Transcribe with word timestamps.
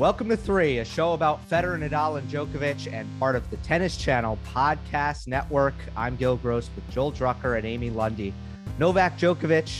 Welcome 0.00 0.30
to 0.30 0.36
Three, 0.38 0.78
a 0.78 0.84
show 0.86 1.12
about 1.12 1.46
Federer, 1.50 1.78
Nadal, 1.78 2.16
and 2.16 2.26
Djokovic, 2.30 2.90
and 2.90 3.06
part 3.20 3.36
of 3.36 3.50
the 3.50 3.58
Tennis 3.58 3.98
Channel 3.98 4.38
podcast 4.46 5.28
network. 5.28 5.74
I'm 5.94 6.16
Gill 6.16 6.38
Gross 6.38 6.70
with 6.74 6.90
Joel 6.90 7.12
Drucker 7.12 7.58
and 7.58 7.66
Amy 7.66 7.90
Lundy. 7.90 8.32
Novak 8.78 9.18
Djokovic 9.18 9.70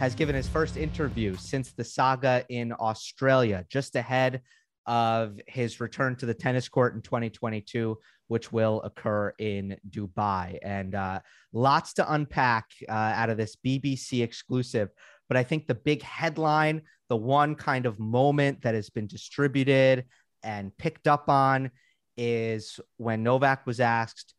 has 0.00 0.16
given 0.16 0.34
his 0.34 0.48
first 0.48 0.76
interview 0.76 1.36
since 1.36 1.70
the 1.70 1.84
saga 1.84 2.44
in 2.48 2.72
Australia, 2.72 3.64
just 3.68 3.94
ahead 3.94 4.42
of 4.86 5.38
his 5.46 5.78
return 5.78 6.16
to 6.16 6.26
the 6.26 6.34
tennis 6.34 6.68
court 6.68 6.96
in 6.96 7.00
2022, 7.00 7.96
which 8.26 8.50
will 8.50 8.82
occur 8.82 9.32
in 9.38 9.76
Dubai. 9.88 10.58
And 10.60 10.96
uh, 10.96 11.20
lots 11.52 11.92
to 11.94 12.12
unpack 12.12 12.64
uh, 12.88 12.92
out 12.92 13.30
of 13.30 13.36
this 13.36 13.56
BBC 13.64 14.24
exclusive. 14.24 14.88
But 15.28 15.36
I 15.36 15.42
think 15.42 15.66
the 15.66 15.74
big 15.74 16.02
headline, 16.02 16.82
the 17.08 17.16
one 17.16 17.54
kind 17.54 17.86
of 17.86 17.98
moment 17.98 18.62
that 18.62 18.74
has 18.74 18.90
been 18.90 19.06
distributed 19.06 20.06
and 20.42 20.76
picked 20.76 21.06
up 21.06 21.28
on 21.28 21.70
is 22.16 22.80
when 22.96 23.22
Novak 23.22 23.66
was 23.66 23.80
asked, 23.80 24.34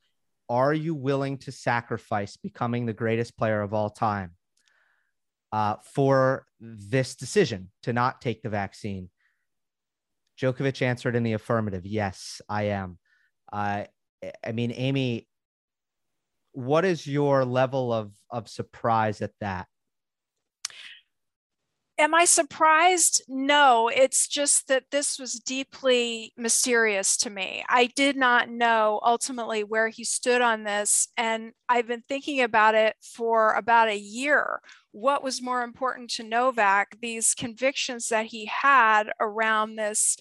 Are 0.50 0.74
you 0.74 0.96
willing 0.96 1.38
to 1.40 1.52
sacrifice 1.52 2.38
becoming 2.38 2.86
the 2.86 2.94
greatest 2.94 3.38
player 3.38 3.62
of 3.62 3.74
all 3.74 3.90
time 3.90 4.32
uh, 5.52 5.76
for 5.94 6.46
this 6.60 7.16
decision 7.16 7.72
to 7.84 7.94
not 7.94 8.22
take 8.22 8.42
the 8.42 8.50
vaccine? 8.50 9.10
Djokovic 10.40 10.82
answered 10.82 11.16
in 11.16 11.24
the 11.24 11.34
affirmative. 11.34 11.86
Yes, 11.86 12.42
I 12.48 12.64
am. 12.64 12.98
Uh, 13.52 13.84
I 14.46 14.52
mean, 14.52 14.72
Amy, 14.72 15.28
what 16.54 16.86
is 16.86 17.06
your 17.06 17.46
level 17.46 17.94
of 17.94 18.12
of 18.30 18.48
surprise 18.48 19.22
at 19.22 19.32
that? 19.40 19.68
Am 22.00 22.16
I 22.16 22.24
surprised? 22.24 23.24
No, 23.28 23.90
it's 23.90 24.30
just 24.30 24.70
that 24.70 24.86
this 24.90 25.20
was 25.20 25.34
deeply 25.34 26.32
mysterious 26.38 27.18
to 27.18 27.30
me. 27.30 27.66
I 27.68 27.88
did 27.88 28.16
not 28.16 28.48
know 28.48 29.02
ultimately 29.04 29.66
where 29.66 29.90
he 29.90 30.06
stood 30.06 30.42
on 30.42 30.64
this. 30.64 31.10
And 31.18 31.52
I've 31.68 31.88
been 31.88 32.04
thinking 32.08 32.40
about 32.40 32.74
it 32.74 32.96
for 33.02 33.52
about 33.52 33.90
a 33.90 34.00
year. 34.00 34.62
What 34.92 35.22
was 35.22 35.42
more 35.42 35.62
important 35.62 36.10
to 36.12 36.24
Novak? 36.24 36.96
These 37.02 37.34
convictions 37.34 38.08
that 38.08 38.28
he 38.28 38.46
had 38.46 39.12
around 39.20 39.76
this 39.76 40.16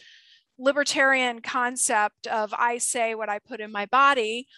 libertarian 0.58 1.40
concept 1.40 2.26
of 2.26 2.52
I 2.58 2.78
say 2.78 3.14
what 3.14 3.28
I 3.28 3.38
put 3.38 3.60
in 3.60 3.70
my 3.70 3.86
body, 3.86 4.48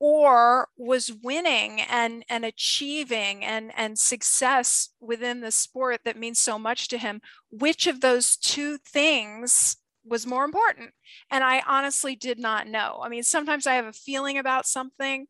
or 0.00 0.68
was 0.78 1.12
winning 1.22 1.80
and 1.82 2.24
and 2.28 2.44
achieving 2.44 3.44
and 3.44 3.70
and 3.76 3.98
success 3.98 4.90
within 5.00 5.40
the 5.40 5.50
sport 5.52 6.00
that 6.04 6.18
means 6.18 6.38
so 6.40 6.58
much 6.58 6.88
to 6.88 6.98
him 6.98 7.20
which 7.50 7.86
of 7.86 8.00
those 8.00 8.36
two 8.36 8.78
things 8.78 9.76
was 10.04 10.26
more 10.26 10.44
important? 10.44 10.90
And 11.30 11.44
i 11.44 11.62
honestly 11.66 12.16
did 12.16 12.38
not 12.38 12.66
know. 12.66 13.00
I 13.02 13.08
mean 13.10 13.22
sometimes 13.22 13.66
i 13.66 13.74
have 13.74 13.86
a 13.86 13.92
feeling 13.92 14.38
about 14.38 14.66
something 14.66 15.26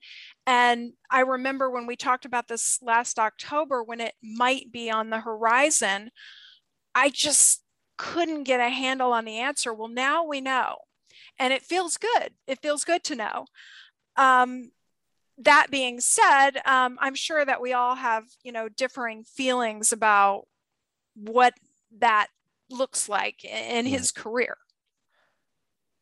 and 0.46 0.92
i 1.10 1.20
remember 1.20 1.70
when 1.70 1.86
we 1.86 1.96
talked 1.96 2.24
about 2.24 2.48
this 2.48 2.78
last 2.82 3.18
october 3.18 3.82
when 3.82 4.00
it 4.00 4.14
might 4.22 4.70
be 4.72 4.90
on 4.90 5.10
the 5.10 5.20
horizon 5.20 6.10
i 6.94 7.08
just 7.10 7.62
couldn't 7.98 8.44
get 8.44 8.60
a 8.60 8.70
handle 8.70 9.12
on 9.12 9.26
the 9.26 9.38
answer. 9.38 9.74
Well 9.74 9.88
now 9.88 10.24
we 10.24 10.40
know 10.40 10.76
and 11.38 11.52
it 11.52 11.62
feels 11.62 11.96
good. 11.98 12.34
It 12.46 12.60
feels 12.62 12.84
good 12.84 13.04
to 13.04 13.16
know 13.16 13.46
um, 14.16 14.70
that 15.38 15.68
being 15.70 16.00
said, 16.00 16.50
um, 16.66 16.98
I'm 17.00 17.14
sure 17.14 17.44
that 17.44 17.60
we 17.60 17.72
all 17.72 17.94
have, 17.94 18.24
you 18.42 18.52
know, 18.52 18.68
differing 18.68 19.24
feelings 19.24 19.92
about 19.92 20.46
what 21.14 21.54
that 21.98 22.28
looks 22.70 23.08
like 23.08 23.44
in 23.44 23.86
his 23.86 24.12
career. 24.12 24.56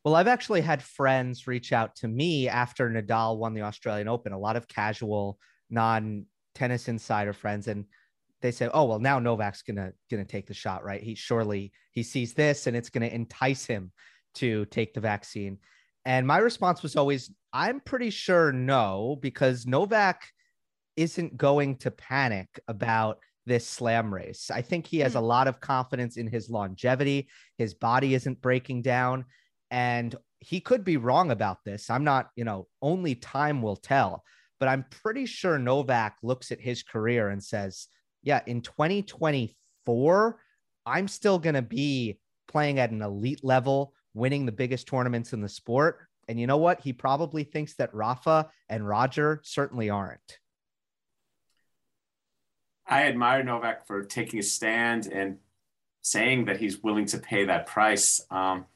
Well, 0.05 0.15
I've 0.15 0.29
actually 0.29 0.61
had 0.61 0.83
friends 0.83 1.47
reach 1.47 1.73
out 1.73 1.97
to 1.97 2.09
me 2.09 2.49
after 2.49 2.89
Nadal 2.89 3.37
won 3.37 3.55
the 3.55 3.63
Australian 3.63 4.09
Open, 4.09 4.33
a 4.33 4.39
lot 4.39 4.57
of 4.57 4.69
casual, 4.69 5.39
non 5.71 6.27
tennis 6.55 6.89
insider 6.89 7.33
friends. 7.33 7.69
And 7.69 7.85
they 8.41 8.51
say, 8.51 8.71
oh, 8.73 8.85
well, 8.85 9.01
now 9.01 9.19
Novak's 9.19 9.63
gonna 9.63 9.93
gonna 10.11 10.25
take 10.25 10.47
the 10.47 10.55
shot, 10.55 10.85
right? 10.85 11.03
He 11.03 11.15
surely 11.15 11.73
he 11.93 12.03
sees 12.03 12.35
this 12.35 12.67
and 12.67 12.77
it's 12.77 12.91
gonna 12.91 13.07
entice 13.07 13.67
him 13.67 13.93
to 14.37 14.65
take 14.67 14.95
the 14.95 15.01
vaccine. 15.01 15.59
And 16.05 16.27
my 16.27 16.39
response 16.39 16.83
was 16.83 16.97
always, 16.97 17.31
I'm 17.53 17.81
pretty 17.81 18.11
sure 18.11 18.53
no, 18.53 19.19
because 19.21 19.67
Novak 19.67 20.23
isn't 20.97 21.37
going 21.37 21.77
to 21.77 21.91
panic 21.91 22.61
about 22.69 23.19
this 23.47 23.67
slam 23.67 24.13
race. 24.13 24.51
I 24.51 24.63
think 24.63 24.87
he 24.87 24.99
has 24.99 25.15
a 25.15 25.21
hmm. 25.21 25.27
lot 25.27 25.49
of 25.49 25.61
confidence 25.61 26.17
in 26.17 26.27
his 26.27 26.51
longevity. 26.51 27.29
His 27.57 27.75
body 27.75 28.15
isn't 28.15 28.41
breaking 28.41 28.83
down. 28.83 29.25
And 29.71 30.15
he 30.41 30.61
could 30.61 30.85
be 30.85 30.97
wrong 30.97 31.31
about 31.31 31.59
this. 31.65 31.91
I'm 31.91 32.05
not, 32.05 32.31
you 32.37 32.45
know, 32.45 32.69
only 32.81 33.15
time 33.15 33.63
will 33.63 33.77
tell. 33.77 34.23
But 34.61 34.69
I'm 34.69 34.85
pretty 34.91 35.27
sure 35.27 35.59
Novak 35.59 36.17
looks 36.23 36.51
at 36.53 36.61
his 36.61 36.83
career 36.83 37.29
and 37.29 37.43
says, 37.43 37.87
yeah, 38.23 38.41
in 38.47 38.61
2024, 38.61 40.41
I'm 40.85 41.09
still 41.09 41.39
going 41.39 41.55
to 41.55 41.63
be 41.63 42.19
playing 42.49 42.79
at 42.79 42.91
an 42.91 43.03
elite 43.03 43.45
level 43.45 43.93
winning 44.15 44.47
the 44.47 44.53
biggest 44.53 44.89
tournaments 44.89 45.33
in 45.33 45.41
the 45.41 45.49
sport. 45.49 46.08
And 46.28 46.39
you 46.39 46.47
know 46.47 46.59
what? 46.59 46.81
He 46.81 46.93
probably 46.93 47.43
thinks 47.43 47.75
that 47.75 47.94
Rafa 47.94 48.50
and 48.69 48.87
Roger 48.87 49.41
certainly 49.43 49.89
aren't. 49.89 50.39
I 52.87 53.05
admire 53.05 53.43
Novak 53.43 53.87
for 53.87 54.05
taking 54.05 54.38
a 54.38 54.43
stand 54.43 55.06
and 55.06 55.38
saying 56.03 56.47
that 56.47 56.59
he's 56.59 56.83
willing 56.83 57.06
to 57.06 57.19
pay 57.19 57.47
that 57.47 57.67
price. 57.67 58.21
Um, 58.31 58.67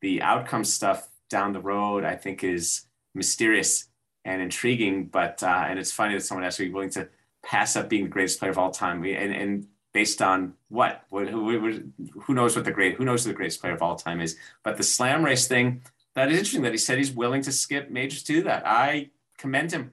the 0.00 0.22
outcome 0.22 0.64
stuff 0.64 1.08
down 1.28 1.52
the 1.52 1.60
road, 1.60 2.04
I 2.04 2.16
think, 2.16 2.44
is 2.44 2.86
mysterious 3.14 3.88
and 4.24 4.40
intriguing. 4.40 5.06
But 5.06 5.42
uh, 5.42 5.64
and 5.68 5.78
it's 5.78 5.92
funny 5.92 6.14
that 6.14 6.22
someone 6.22 6.44
has 6.44 6.56
to 6.56 6.64
be 6.64 6.72
willing 6.72 6.90
to 6.90 7.08
pass 7.42 7.76
up 7.76 7.88
being 7.88 8.04
the 8.04 8.10
greatest 8.10 8.38
player 8.38 8.50
of 8.50 8.58
all 8.58 8.70
time. 8.70 9.04
And, 9.04 9.34
and 9.34 9.66
based 9.92 10.22
on 10.22 10.54
what? 10.68 11.04
what 11.10 11.28
who, 11.28 11.82
who, 12.22 12.34
knows 12.34 12.56
what 12.56 12.64
the 12.64 12.72
great 12.72 12.96
who 12.96 13.04
knows 13.04 13.24
who 13.24 13.30
the 13.30 13.36
greatest 13.36 13.60
player 13.60 13.74
of 13.74 13.82
all 13.82 13.96
time 13.96 14.20
is? 14.20 14.36
But 14.62 14.76
the 14.76 14.82
slam 14.82 15.24
race 15.24 15.46
thing 15.48 15.82
that 16.14 16.30
is 16.30 16.38
interesting 16.38 16.62
that 16.62 16.72
he 16.72 16.78
said 16.78 16.98
he's 16.98 17.12
willing 17.12 17.42
to 17.42 17.52
skip 17.52 17.90
majors 17.90 18.22
to 18.24 18.32
do 18.32 18.42
that. 18.44 18.66
I 18.66 19.10
commend 19.38 19.72
him 19.72 19.92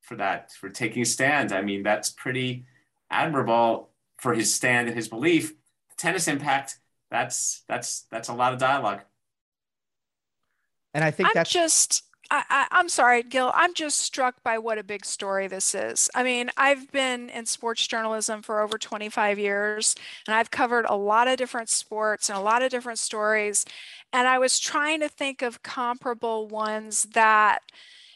for 0.00 0.16
that 0.16 0.52
for 0.52 0.68
taking 0.70 1.02
a 1.02 1.06
stand. 1.06 1.52
I 1.52 1.62
mean 1.62 1.82
that's 1.82 2.10
pretty 2.10 2.64
admirable 3.10 3.90
for 4.18 4.34
his 4.34 4.54
stand 4.54 4.88
and 4.88 4.96
his 4.96 5.08
belief. 5.08 5.50
The 5.50 5.96
tennis 5.96 6.28
impact 6.28 6.78
that's 7.10 7.64
that's 7.68 8.06
that's 8.10 8.28
a 8.28 8.34
lot 8.34 8.52
of 8.52 8.58
dialogue. 8.58 9.00
And 10.94 11.04
I 11.04 11.10
think 11.10 11.28
I'm 11.28 11.34
that's 11.34 11.50
just 11.50 12.04
I, 12.30 12.66
am 12.72 12.88
sorry, 12.88 13.22
Gill. 13.22 13.50
I'm 13.54 13.72
just 13.72 13.98
struck 13.98 14.42
by 14.42 14.58
what 14.58 14.76
a 14.76 14.82
big 14.84 15.04
story 15.06 15.48
this 15.48 15.74
is. 15.74 16.10
I 16.14 16.22
mean, 16.22 16.50
I've 16.56 16.90
been 16.92 17.30
in 17.30 17.46
sports 17.46 17.86
journalism 17.86 18.42
for 18.42 18.60
over 18.60 18.76
25 18.76 19.38
years, 19.38 19.94
and 20.26 20.34
I've 20.34 20.50
covered 20.50 20.84
a 20.88 20.96
lot 20.96 21.26
of 21.28 21.38
different 21.38 21.70
sports 21.70 22.28
and 22.28 22.36
a 22.36 22.42
lot 22.42 22.62
of 22.62 22.70
different 22.70 22.98
stories. 22.98 23.64
And 24.12 24.28
I 24.28 24.38
was 24.38 24.60
trying 24.60 25.00
to 25.00 25.08
think 25.08 25.40
of 25.40 25.62
comparable 25.62 26.48
ones 26.48 27.04
that 27.14 27.62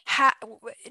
ha- 0.07 0.37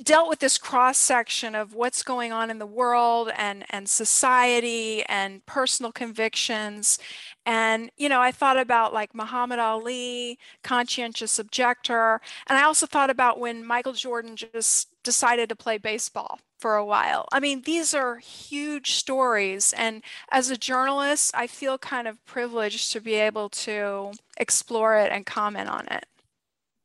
dealt 0.03 0.29
with 0.29 0.39
this 0.39 0.57
cross 0.57 0.97
section 0.97 1.53
of 1.55 1.73
what's 1.73 2.03
going 2.03 2.31
on 2.31 2.49
in 2.49 2.59
the 2.59 2.65
world 2.65 3.31
and 3.37 3.65
and 3.69 3.89
society 3.89 5.03
and 5.05 5.45
personal 5.45 5.91
convictions 5.91 6.97
and 7.45 7.91
you 7.97 8.07
know 8.07 8.21
i 8.21 8.31
thought 8.31 8.57
about 8.57 8.93
like 8.93 9.15
muhammad 9.15 9.59
ali 9.59 10.37
conscientious 10.63 11.39
objector 11.39 12.21
and 12.47 12.57
i 12.57 12.63
also 12.63 12.85
thought 12.85 13.09
about 13.09 13.39
when 13.39 13.65
michael 13.65 13.93
jordan 13.93 14.35
just 14.35 14.89
decided 15.03 15.49
to 15.49 15.55
play 15.55 15.77
baseball 15.77 16.39
for 16.59 16.75
a 16.75 16.85
while 16.85 17.27
i 17.31 17.39
mean 17.39 17.61
these 17.65 17.93
are 17.93 18.17
huge 18.17 18.91
stories 18.91 19.73
and 19.77 20.03
as 20.31 20.49
a 20.49 20.57
journalist 20.57 21.31
i 21.35 21.47
feel 21.47 21.77
kind 21.77 22.07
of 22.07 22.23
privileged 22.25 22.91
to 22.91 23.01
be 23.01 23.15
able 23.15 23.49
to 23.49 24.11
explore 24.37 24.95
it 24.95 25.11
and 25.11 25.25
comment 25.25 25.69
on 25.69 25.87
it 25.87 26.05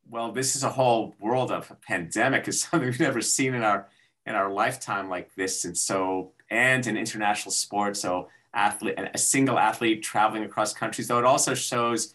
well, 0.09 0.31
this 0.31 0.55
is 0.55 0.63
a 0.63 0.71
whole 0.71 1.15
world 1.19 1.51
of 1.51 1.71
a 1.71 1.75
pandemic 1.75 2.47
is 2.49 2.61
something 2.63 2.89
we've 2.89 3.01
never 3.01 3.21
seen 3.21 3.55
in 3.55 3.63
our 3.63 3.89
in 4.25 4.35
our 4.35 4.51
lifetime 4.51 5.09
like 5.09 5.33
this. 5.37 5.65
And 5.65 5.77
so, 5.77 6.33
and 6.51 6.85
in 6.87 6.97
international 6.97 7.53
sports, 7.53 8.01
so 8.01 8.29
athlete, 8.57 8.99
a 8.99 9.19
single 9.19 9.59
athlete 9.59 10.03
traveling 10.03 10.45
across 10.45 10.73
countries, 10.73 11.07
though 11.07 11.19
it 11.19 11.25
also 11.25 11.55
shows 11.55 12.15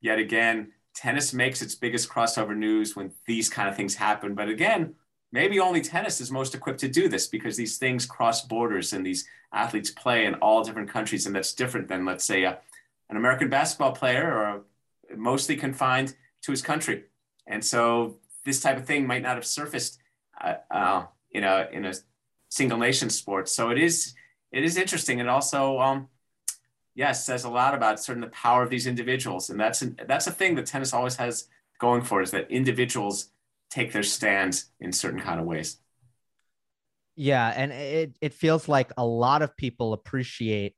yet 0.00 0.18
again 0.18 0.72
tennis 0.98 1.32
makes 1.32 1.62
its 1.62 1.76
biggest 1.76 2.08
crossover 2.08 2.56
news 2.56 2.96
when 2.96 3.12
these 3.26 3.48
kind 3.48 3.68
of 3.68 3.76
things 3.76 3.94
happen. 3.94 4.34
But 4.34 4.48
again, 4.48 4.94
maybe 5.30 5.60
only 5.60 5.80
tennis 5.80 6.20
is 6.20 6.30
most 6.30 6.56
equipped 6.56 6.80
to 6.80 6.88
do 6.88 7.08
this 7.08 7.28
because 7.28 7.56
these 7.56 7.78
things 7.78 8.04
cross 8.04 8.44
borders 8.44 8.92
and 8.92 9.06
these 9.06 9.24
athletes 9.52 9.90
play 9.92 10.26
in 10.26 10.34
all 10.36 10.64
different 10.64 10.90
countries. 10.90 11.26
And 11.26 11.36
that's 11.36 11.54
different 11.54 11.86
than, 11.86 12.04
let's 12.04 12.24
say, 12.24 12.42
a, 12.42 12.58
an 13.10 13.16
American 13.16 13.48
basketball 13.48 13.92
player 13.92 14.26
or 14.26 14.62
mostly 15.16 15.56
confined 15.56 16.16
to 16.42 16.50
his 16.50 16.62
country. 16.62 17.04
And 17.46 17.64
so 17.64 18.18
this 18.44 18.60
type 18.60 18.76
of 18.76 18.84
thing 18.84 19.06
might 19.06 19.22
not 19.22 19.36
have 19.36 19.46
surfaced 19.46 20.00
uh, 20.42 20.54
uh, 20.70 21.06
in 21.30 21.44
a 21.44 21.68
in 21.72 21.84
a 21.84 21.94
single 22.48 22.78
nation 22.78 23.08
sport. 23.10 23.48
So 23.48 23.70
it 23.70 23.78
is 23.78 24.14
it 24.52 24.64
is 24.64 24.76
interesting, 24.76 25.20
and 25.20 25.28
also 25.28 25.78
um, 25.78 26.08
yes, 26.94 27.24
says 27.24 27.44
a 27.44 27.50
lot 27.50 27.74
about 27.74 28.00
certain 28.00 28.20
the 28.20 28.28
power 28.28 28.62
of 28.62 28.70
these 28.70 28.86
individuals, 28.86 29.50
and 29.50 29.58
that's 29.58 29.82
an, 29.82 29.98
that's 30.06 30.26
a 30.26 30.32
thing 30.32 30.54
that 30.56 30.66
tennis 30.66 30.92
always 30.92 31.16
has 31.16 31.48
going 31.78 32.02
for 32.02 32.20
is 32.20 32.32
that 32.32 32.50
individuals 32.50 33.30
take 33.70 33.92
their 33.92 34.02
stands 34.02 34.70
in 34.80 34.92
certain 34.92 35.20
kind 35.20 35.38
of 35.38 35.46
ways. 35.46 35.78
Yeah, 37.14 37.52
and 37.54 37.72
it 37.72 38.16
it 38.20 38.34
feels 38.34 38.68
like 38.68 38.92
a 38.96 39.04
lot 39.04 39.42
of 39.42 39.56
people 39.56 39.92
appreciate 39.92 40.74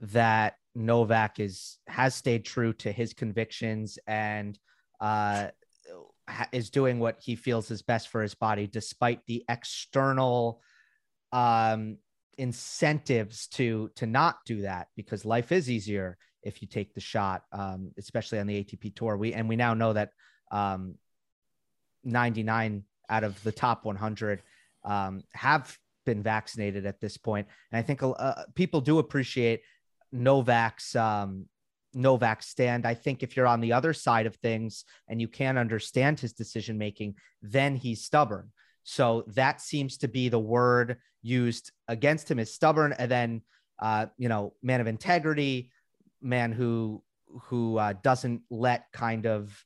that 0.00 0.54
Novak 0.74 1.38
is 1.38 1.78
has 1.86 2.14
stayed 2.14 2.44
true 2.44 2.72
to 2.74 2.90
his 2.90 3.12
convictions 3.12 3.98
and 4.06 4.58
uh, 5.00 5.48
is 6.52 6.70
doing 6.70 6.98
what 6.98 7.18
he 7.20 7.36
feels 7.36 7.70
is 7.70 7.82
best 7.82 8.08
for 8.08 8.22
his 8.22 8.34
body, 8.34 8.66
despite 8.66 9.24
the 9.26 9.44
external 9.48 10.60
um, 11.32 11.98
incentives 12.38 13.46
to 13.48 13.90
to 13.96 14.06
not 14.06 14.38
do 14.46 14.62
that. 14.62 14.88
Because 14.96 15.24
life 15.24 15.52
is 15.52 15.70
easier 15.70 16.16
if 16.42 16.60
you 16.60 16.68
take 16.68 16.94
the 16.94 17.00
shot, 17.00 17.42
um, 17.52 17.92
especially 17.98 18.38
on 18.38 18.46
the 18.46 18.64
ATP 18.64 18.94
tour. 18.94 19.16
We 19.16 19.32
and 19.34 19.48
we 19.48 19.56
now 19.56 19.74
know 19.74 19.92
that 19.92 20.10
um, 20.50 20.96
99 22.04 22.84
out 23.08 23.24
of 23.24 23.42
the 23.42 23.52
top 23.52 23.84
100 23.84 24.42
um, 24.84 25.22
have 25.32 25.76
been 26.04 26.22
vaccinated 26.22 26.86
at 26.86 27.00
this 27.00 27.16
point, 27.16 27.46
and 27.70 27.78
I 27.78 27.82
think 27.82 28.00
uh, 28.02 28.42
people 28.54 28.80
do 28.80 28.98
appreciate 28.98 29.62
Novak's 30.10 30.96
um, 30.96 31.46
Novak 31.94 32.42
stand. 32.42 32.86
I 32.86 32.94
think 32.94 33.22
if 33.22 33.36
you're 33.36 33.46
on 33.46 33.60
the 33.60 33.72
other 33.72 33.92
side 33.92 34.26
of 34.26 34.36
things 34.36 34.84
and 35.08 35.20
you 35.20 35.28
can't 35.28 35.58
understand 35.58 36.20
his 36.20 36.32
decision 36.32 36.78
making, 36.78 37.14
then 37.42 37.76
he's 37.76 38.04
stubborn. 38.04 38.50
So 38.84 39.24
that 39.28 39.60
seems 39.60 39.98
to 39.98 40.08
be 40.08 40.28
the 40.28 40.38
word 40.38 40.98
used 41.22 41.70
against 41.88 42.30
him 42.30 42.38
is 42.38 42.52
stubborn, 42.52 42.92
and 42.98 43.10
then 43.10 43.42
uh, 43.78 44.06
you 44.16 44.28
know, 44.28 44.54
man 44.62 44.80
of 44.80 44.86
integrity, 44.86 45.70
man 46.20 46.52
who 46.52 47.02
who 47.44 47.78
uh, 47.78 47.94
doesn't 48.02 48.42
let 48.50 48.86
kind 48.92 49.26
of 49.26 49.64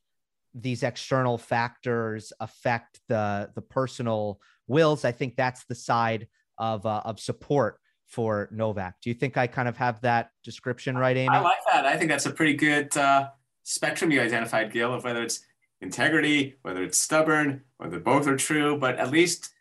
these 0.53 0.83
external 0.83 1.37
factors 1.37 2.33
affect 2.39 2.99
the 3.07 3.49
the 3.55 3.61
personal 3.61 4.39
wills. 4.67 5.05
I 5.05 5.11
think 5.11 5.35
that's 5.35 5.65
the 5.65 5.75
side 5.75 6.27
of 6.57 6.85
uh, 6.85 7.01
of 7.05 7.19
support 7.19 7.79
for 8.07 8.49
Novak. 8.51 8.95
Do 9.01 9.09
you 9.09 9.13
think 9.13 9.37
I 9.37 9.47
kind 9.47 9.67
of 9.67 9.77
have 9.77 10.01
that 10.01 10.31
description 10.43 10.97
right, 10.97 11.17
Amy? 11.17 11.35
I 11.35 11.41
like 11.41 11.59
that. 11.71 11.85
I 11.85 11.97
think 11.97 12.09
that's 12.09 12.25
a 12.25 12.31
pretty 12.31 12.53
good 12.53 12.95
uh, 12.95 13.29
spectrum 13.63 14.11
you 14.11 14.21
identified, 14.21 14.71
Gill, 14.71 14.93
of 14.93 15.03
whether 15.03 15.21
it's 15.21 15.41
integrity, 15.81 16.55
whether 16.61 16.83
it's 16.83 16.97
stubborn, 16.97 17.63
whether 17.77 17.99
both 17.99 18.27
are 18.27 18.37
true, 18.37 18.77
but 18.77 18.97
at 18.97 19.11
least 19.11 19.51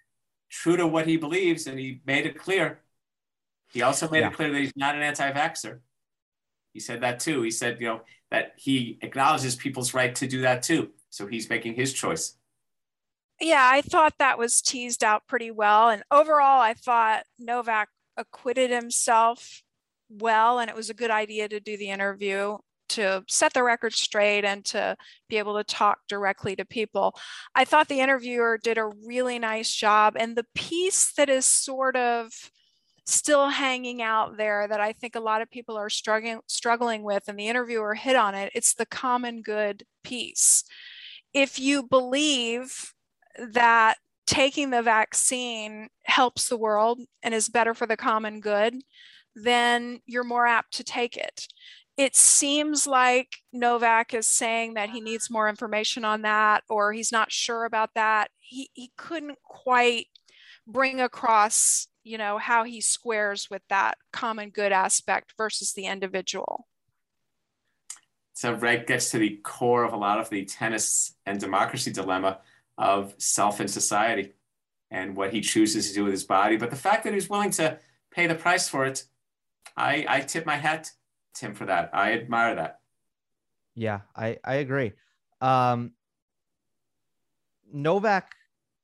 true 0.50 0.76
to 0.76 0.86
what 0.86 1.06
he 1.06 1.16
believes. 1.16 1.66
And 1.66 1.78
he 1.78 2.00
made 2.06 2.26
it 2.26 2.38
clear. 2.38 2.80
He 3.72 3.82
also 3.82 4.08
made 4.08 4.20
yeah. 4.20 4.28
it 4.28 4.34
clear 4.34 4.50
that 4.50 4.60
he's 4.60 4.76
not 4.76 4.94
an 4.94 5.02
anti 5.02 5.30
vaxxer. 5.32 5.80
He 6.72 6.80
said 6.80 7.02
that 7.02 7.20
too. 7.20 7.42
He 7.42 7.50
said, 7.50 7.80
you 7.80 7.88
know, 7.88 8.00
that 8.30 8.52
he 8.56 8.98
acknowledges 9.02 9.56
people's 9.56 9.94
right 9.94 10.14
to 10.16 10.26
do 10.26 10.42
that 10.42 10.62
too. 10.62 10.90
So 11.10 11.26
he's 11.26 11.48
making 11.48 11.74
his 11.74 11.92
choice. 11.92 12.36
Yeah, 13.40 13.68
I 13.70 13.82
thought 13.82 14.14
that 14.18 14.38
was 14.38 14.62
teased 14.62 15.04
out 15.04 15.26
pretty 15.26 15.50
well. 15.50 15.90
And 15.90 16.02
overall, 16.10 16.60
I 16.60 16.74
thought 16.74 17.24
Novak 17.38 17.88
acquitted 18.16 18.70
himself 18.70 19.62
well, 20.08 20.58
and 20.58 20.70
it 20.70 20.76
was 20.76 20.88
a 20.88 20.94
good 20.94 21.10
idea 21.10 21.48
to 21.48 21.60
do 21.60 21.76
the 21.76 21.90
interview 21.90 22.56
to 22.90 23.24
set 23.28 23.52
the 23.52 23.62
record 23.62 23.94
straight 23.94 24.44
and 24.44 24.64
to 24.66 24.96
be 25.28 25.38
able 25.38 25.56
to 25.56 25.64
talk 25.64 25.98
directly 26.08 26.56
to 26.56 26.64
people. 26.64 27.14
I 27.54 27.64
thought 27.64 27.88
the 27.88 28.00
interviewer 28.00 28.58
did 28.62 28.78
a 28.78 28.90
really 29.04 29.38
nice 29.38 29.72
job, 29.74 30.14
and 30.18 30.36
the 30.36 30.46
piece 30.54 31.12
that 31.14 31.28
is 31.28 31.46
sort 31.46 31.96
of 31.96 32.32
still 33.06 33.48
hanging 33.48 34.02
out 34.02 34.36
there 34.36 34.66
that 34.66 34.80
I 34.80 34.92
think 34.92 35.14
a 35.14 35.20
lot 35.20 35.40
of 35.40 35.50
people 35.50 35.76
are 35.76 35.88
struggling 35.88 36.40
struggling 36.48 37.04
with 37.04 37.22
and 37.28 37.38
the 37.38 37.46
interviewer 37.46 37.94
hit 37.94 38.16
on 38.16 38.34
it 38.34 38.50
it's 38.52 38.74
the 38.74 38.84
common 38.84 39.42
good 39.42 39.84
piece 40.02 40.64
if 41.32 41.58
you 41.60 41.84
believe 41.84 42.92
that 43.38 43.98
taking 44.26 44.70
the 44.70 44.82
vaccine 44.82 45.88
helps 46.04 46.48
the 46.48 46.56
world 46.56 47.00
and 47.22 47.34
is 47.34 47.48
better 47.48 47.74
for 47.74 47.86
the 47.86 47.96
common 47.96 48.40
good, 48.40 48.74
then 49.34 50.00
you're 50.06 50.24
more 50.24 50.46
apt 50.46 50.74
to 50.74 50.84
take 50.84 51.16
it. 51.16 51.46
It 51.96 52.14
seems 52.14 52.86
like 52.86 53.36
Novak 53.52 54.12
is 54.12 54.26
saying 54.26 54.74
that 54.74 54.90
he 54.90 55.00
needs 55.00 55.30
more 55.30 55.48
information 55.48 56.04
on 56.04 56.22
that 56.22 56.62
or 56.68 56.92
he's 56.92 57.10
not 57.10 57.32
sure 57.32 57.64
about 57.64 57.94
that. 57.94 58.30
He, 58.38 58.70
he 58.74 58.92
couldn't 58.98 59.38
quite 59.42 60.08
bring 60.66 61.00
across, 61.00 61.88
you 62.04 62.18
know, 62.18 62.36
how 62.36 62.64
he 62.64 62.82
squares 62.82 63.48
with 63.50 63.62
that 63.70 63.96
common 64.12 64.50
good 64.50 64.72
aspect 64.72 65.32
versus 65.38 65.72
the 65.72 65.86
individual. 65.86 66.66
So 68.34 68.52
Reg 68.52 68.86
gets 68.86 69.10
to 69.12 69.18
the 69.18 69.40
core 69.42 69.84
of 69.84 69.94
a 69.94 69.96
lot 69.96 70.20
of 70.20 70.28
the 70.28 70.44
tennis 70.44 71.14
and 71.24 71.40
democracy 71.40 71.90
dilemma 71.90 72.40
of 72.76 73.14
self 73.16 73.60
and 73.60 73.70
society 73.70 74.34
and 74.90 75.16
what 75.16 75.32
he 75.32 75.40
chooses 75.40 75.88
to 75.88 75.94
do 75.94 76.04
with 76.04 76.12
his 76.12 76.24
body. 76.24 76.58
But 76.58 76.68
the 76.68 76.76
fact 76.76 77.04
that 77.04 77.14
he's 77.14 77.30
willing 77.30 77.50
to 77.52 77.78
pay 78.10 78.26
the 78.26 78.34
price 78.34 78.68
for 78.68 78.84
it, 78.84 79.04
I, 79.74 80.04
I 80.06 80.20
tip 80.20 80.44
my 80.44 80.56
hat 80.56 80.92
to 81.36 81.46
him 81.46 81.54
for 81.54 81.66
that. 81.66 81.90
I 81.92 82.12
admire 82.12 82.54
that. 82.56 82.78
Yeah, 83.74 84.00
I, 84.14 84.38
I 84.44 84.56
agree. 84.56 84.92
Um, 85.40 85.92
Novak 87.72 88.32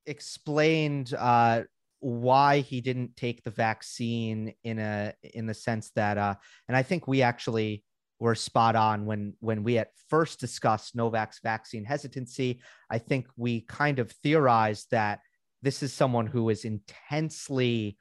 explained 0.07 1.15
uh, 1.17 1.63
why 2.01 2.61
he 2.61 2.81
didn't 2.81 3.17
take 3.17 3.43
the 3.43 3.51
vaccine 3.51 4.53
in 4.65 4.79
a 4.79 5.15
in 5.23 5.47
the 5.47 5.55
sense 5.55 5.91
that 5.95 6.19
uh, 6.19 6.35
and 6.69 6.77
I 6.77 6.83
think 6.83 7.07
we 7.07 7.23
actually 7.23 7.85
were 8.19 8.35
spot 8.35 8.77
on 8.77 9.07
when 9.07 9.35
when 9.41 9.63
we 9.63 9.79
at 9.79 9.91
first 10.09 10.41
discussed 10.41 10.95
Novak's 10.95 11.41
vaccine 11.43 11.85
hesitancy. 11.85 12.61
I 12.91 12.99
think 12.99 13.29
we 13.37 13.63
kind 13.63 13.99
of 13.99 14.11
theorized 14.11 14.91
that 14.91 15.21
this 15.63 15.83
is 15.83 15.93
someone 15.93 16.27
who 16.27 16.49
is 16.49 16.65
intensely 16.65 17.97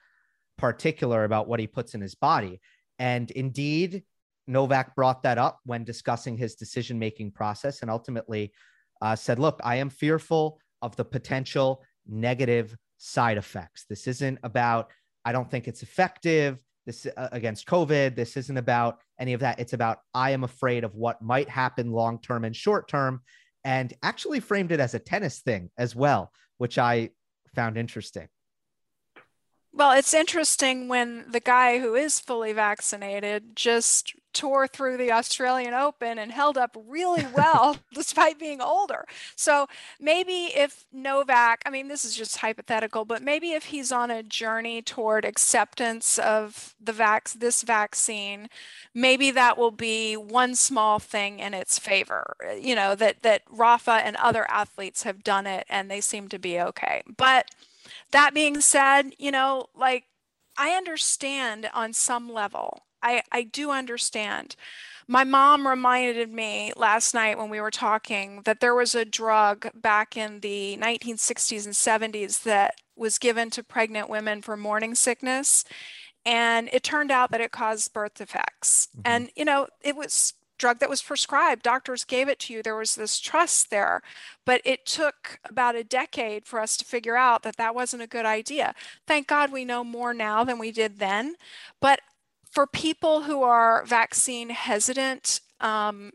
particular 0.57 1.23
about 1.23 1.47
what 1.47 1.59
he 1.59 1.67
puts 1.67 1.93
in 1.93 2.01
his 2.01 2.15
body. 2.15 2.59
And 2.99 3.29
indeed, 3.31 4.03
Novak 4.51 4.95
brought 4.95 5.23
that 5.23 5.37
up 5.37 5.59
when 5.65 5.83
discussing 5.83 6.37
his 6.37 6.55
decision 6.55 6.99
making 6.99 7.31
process 7.31 7.81
and 7.81 7.89
ultimately 7.89 8.53
uh, 9.01 9.15
said, 9.15 9.39
Look, 9.39 9.59
I 9.63 9.77
am 9.77 9.89
fearful 9.89 10.59
of 10.81 10.95
the 10.95 11.05
potential 11.05 11.83
negative 12.07 12.75
side 12.97 13.37
effects. 13.37 13.85
This 13.89 14.07
isn't 14.07 14.39
about, 14.43 14.91
I 15.25 15.31
don't 15.31 15.49
think 15.49 15.67
it's 15.67 15.83
effective 15.83 16.61
this 16.85 17.05
uh, 17.05 17.29
against 17.31 17.67
COVID. 17.67 18.15
This 18.15 18.37
isn't 18.37 18.57
about 18.57 18.99
any 19.19 19.33
of 19.33 19.41
that. 19.41 19.59
It's 19.59 19.73
about 19.73 19.99
I 20.13 20.31
am 20.31 20.43
afraid 20.43 20.83
of 20.83 20.95
what 20.95 21.21
might 21.21 21.49
happen 21.49 21.91
long 21.91 22.19
term 22.21 22.45
and 22.45 22.55
short 22.55 22.87
term, 22.87 23.21
and 23.63 23.93
actually 24.03 24.39
framed 24.39 24.71
it 24.71 24.79
as 24.79 24.93
a 24.93 24.99
tennis 24.99 25.39
thing 25.39 25.69
as 25.77 25.95
well, 25.95 26.31
which 26.57 26.77
I 26.77 27.11
found 27.55 27.77
interesting. 27.77 28.27
Well, 29.73 29.91
it's 29.93 30.13
interesting 30.13 30.87
when 30.89 31.25
the 31.31 31.39
guy 31.39 31.79
who 31.79 31.95
is 31.95 32.19
fully 32.19 32.51
vaccinated 32.51 33.55
just 33.55 34.13
tore 34.33 34.67
through 34.67 34.95
the 34.97 35.11
Australian 35.11 35.73
Open 35.73 36.17
and 36.17 36.31
held 36.31 36.57
up 36.57 36.75
really 36.87 37.25
well 37.35 37.77
despite 37.93 38.37
being 38.37 38.61
older. 38.61 39.05
So 39.35 39.67
maybe 39.99 40.51
if 40.55 40.85
Novak, 40.91 41.61
I 41.65 41.69
mean, 41.69 41.87
this 41.87 42.03
is 42.03 42.15
just 42.15 42.37
hypothetical, 42.37 43.05
but 43.05 43.21
maybe 43.21 43.51
if 43.51 43.65
he's 43.65 43.91
on 43.93 44.11
a 44.11 44.23
journey 44.23 44.81
toward 44.81 45.23
acceptance 45.25 46.19
of 46.19 46.75
the 46.79 46.93
vax, 46.93 47.33
this 47.33 47.61
vaccine, 47.63 48.49
maybe 48.93 49.31
that 49.31 49.57
will 49.57 49.71
be 49.71 50.15
one 50.15 50.55
small 50.55 50.99
thing 50.99 51.39
in 51.39 51.53
its 51.53 51.79
favor. 51.79 52.35
You 52.59 52.75
know 52.75 52.93
that 52.95 53.23
that 53.23 53.43
Rafa 53.49 54.01
and 54.03 54.17
other 54.17 54.49
athletes 54.49 55.03
have 55.03 55.23
done 55.23 55.47
it 55.47 55.65
and 55.69 55.89
they 55.89 56.01
seem 56.01 56.27
to 56.29 56.39
be 56.39 56.59
okay. 56.59 57.03
But 57.17 57.47
that 58.11 58.33
being 58.33 58.61
said, 58.61 59.13
you 59.17 59.31
know, 59.31 59.67
like 59.75 60.05
I 60.57 60.71
understand 60.71 61.69
on 61.73 61.93
some 61.93 62.31
level. 62.31 62.83
I, 63.01 63.23
I 63.31 63.43
do 63.43 63.71
understand. 63.71 64.55
My 65.07 65.23
mom 65.23 65.67
reminded 65.67 66.31
me 66.31 66.71
last 66.75 67.13
night 67.13 67.37
when 67.37 67.49
we 67.49 67.59
were 67.59 67.71
talking 67.71 68.41
that 68.43 68.59
there 68.59 68.75
was 68.75 68.93
a 68.95 69.03
drug 69.03 69.69
back 69.73 70.15
in 70.15 70.39
the 70.41 70.77
1960s 70.79 71.65
and 71.65 72.13
70s 72.13 72.43
that 72.43 72.75
was 72.95 73.17
given 73.17 73.49
to 73.51 73.63
pregnant 73.63 74.09
women 74.09 74.41
for 74.41 74.55
morning 74.55 74.93
sickness. 74.93 75.65
And 76.23 76.69
it 76.71 76.83
turned 76.83 77.11
out 77.11 77.31
that 77.31 77.41
it 77.41 77.51
caused 77.51 77.93
birth 77.93 78.13
defects. 78.13 78.89
Mm-hmm. 78.91 79.01
And, 79.05 79.29
you 79.35 79.43
know, 79.43 79.67
it 79.81 79.95
was 79.95 80.33
drug 80.61 80.79
that 80.79 80.89
was 80.89 81.01
prescribed. 81.01 81.63
Doctors 81.63 82.05
gave 82.05 82.29
it 82.29 82.39
to 82.39 82.53
you. 82.53 82.63
There 82.63 82.75
was 82.75 82.95
this 82.95 83.19
trust 83.19 83.69
there. 83.69 84.01
But 84.45 84.61
it 84.63 84.85
took 84.85 85.39
about 85.43 85.75
a 85.75 85.83
decade 85.83 86.45
for 86.45 86.59
us 86.59 86.77
to 86.77 86.85
figure 86.85 87.17
out 87.17 87.43
that 87.43 87.57
that 87.57 87.75
wasn't 87.75 88.03
a 88.03 88.07
good 88.07 88.25
idea. 88.25 88.73
Thank 89.07 89.27
God 89.27 89.51
we 89.51 89.65
know 89.65 89.83
more 89.83 90.13
now 90.13 90.43
than 90.43 90.59
we 90.59 90.71
did 90.71 90.99
then. 90.99 91.35
But 91.81 91.99
for 92.49 92.67
people 92.67 93.23
who 93.23 93.43
are 93.43 93.83
vaccine 93.85 94.49
hesitant, 94.49 95.41
um, 95.59 96.11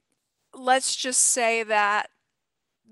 let's 0.55 0.97
just 0.97 1.21
say 1.21 1.63
that 1.65 2.09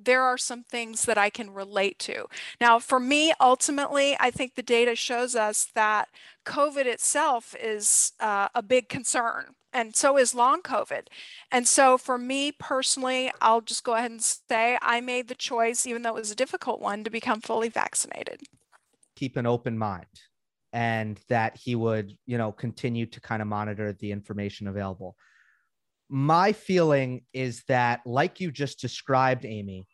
there 0.03 0.23
are 0.23 0.39
some 0.39 0.65
things 0.65 1.05
that 1.05 1.19
I 1.19 1.31
can 1.31 1.53
relate 1.53 1.99
to. 2.01 2.27
Now, 2.61 2.79
for 2.79 3.01
me, 3.01 3.33
ultimately, 3.41 4.17
I 4.19 4.31
think 4.31 4.55
the 4.55 4.63
data 4.63 4.95
shows 4.97 5.37
us 5.37 5.69
that 5.75 6.09
COVID 6.45 6.87
itself 6.87 7.55
is 7.61 8.13
uh, 8.21 8.49
a 8.55 8.63
big 8.63 8.89
concern, 8.89 9.55
and 9.75 9.95
so 9.95 10.17
is 10.17 10.35
long 10.35 10.63
COVID. 10.63 11.09
And 11.53 11.69
so, 11.69 11.99
for 11.99 12.17
me 12.17 12.53
personally, 12.53 13.31
I'll 13.41 13.61
just 13.61 13.85
go 13.85 13.95
ahead 13.95 14.11
and 14.11 14.23
say 14.23 14.79
I 14.81 15.01
made 15.01 15.29
the 15.29 15.35
choice, 15.35 15.87
even 15.87 16.03
though 16.03 16.17
it 16.17 16.21
was 16.21 16.31
a 16.31 16.37
difficult 16.37 16.81
one, 16.81 17.05
to 17.05 17.11
become 17.11 17.41
fully 17.41 17.69
vaccinated. 17.69 18.43
Keep 19.17 19.37
an 19.37 19.47
open 19.47 19.77
mind 19.77 20.07
and 20.73 21.21
that 21.29 21.57
he 21.57 21.75
would, 21.75 22.17
you 22.27 22.39
know, 22.39 22.51
continue 22.51 23.07
to 23.07 23.21
kind 23.21 23.43
of 23.43 23.49
monitor 23.49 23.93
the 23.93 24.11
information 24.11 24.67
available 24.67 25.17
my 26.09 26.53
feeling 26.53 27.23
is 27.33 27.65
that, 27.69 28.01
like 28.05 28.41
you 28.41 28.51
just 28.51 28.81
described, 28.81 29.45
Amy, 29.45 29.87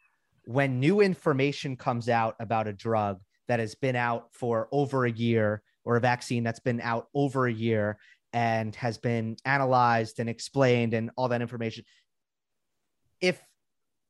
when 0.45 0.81
new 0.81 1.01
information 1.01 1.77
comes 1.77 2.09
out 2.09 2.37
about 2.41 2.67
a 2.67 2.73
drug 2.73 3.21
that 3.49 3.61
has 3.61 3.75
been 3.75 3.97
out 3.97 4.29
for 4.33 4.69
over 4.73 5.05
a 5.05 5.11
year 5.11 5.63
or 5.85 5.97
a 5.97 6.01
vaccine 6.01 6.43
that's 6.43 6.61
been 6.61 6.81
out 6.81 7.09
over 7.15 7.47
a 7.47 7.53
year 7.53 7.99
and 8.33 8.75
has 8.77 8.99
been 8.99 9.37
analyzed 9.45 10.21
and 10.21 10.29
explained 10.29 10.95
and 10.95 11.11
all 11.17 11.29
that 11.29 11.43
information, 11.43 11.85
if 13.21 13.41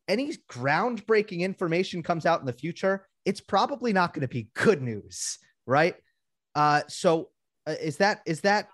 any 0.08 0.32
groundbreaking 0.50 1.40
information 1.40 2.02
comes 2.02 2.26
out 2.26 2.40
in 2.40 2.46
the 2.46 2.52
future, 2.52 3.06
it's 3.24 3.40
probably 3.40 3.92
not 3.92 4.12
going 4.12 4.22
to 4.22 4.28
be 4.28 4.48
good 4.54 4.82
news, 4.82 5.38
right? 5.66 5.94
Uh, 6.54 6.82
so, 6.88 7.28
uh, 7.66 7.74
is 7.80 7.98
that 7.98 8.20
is 8.26 8.40
that 8.40 8.68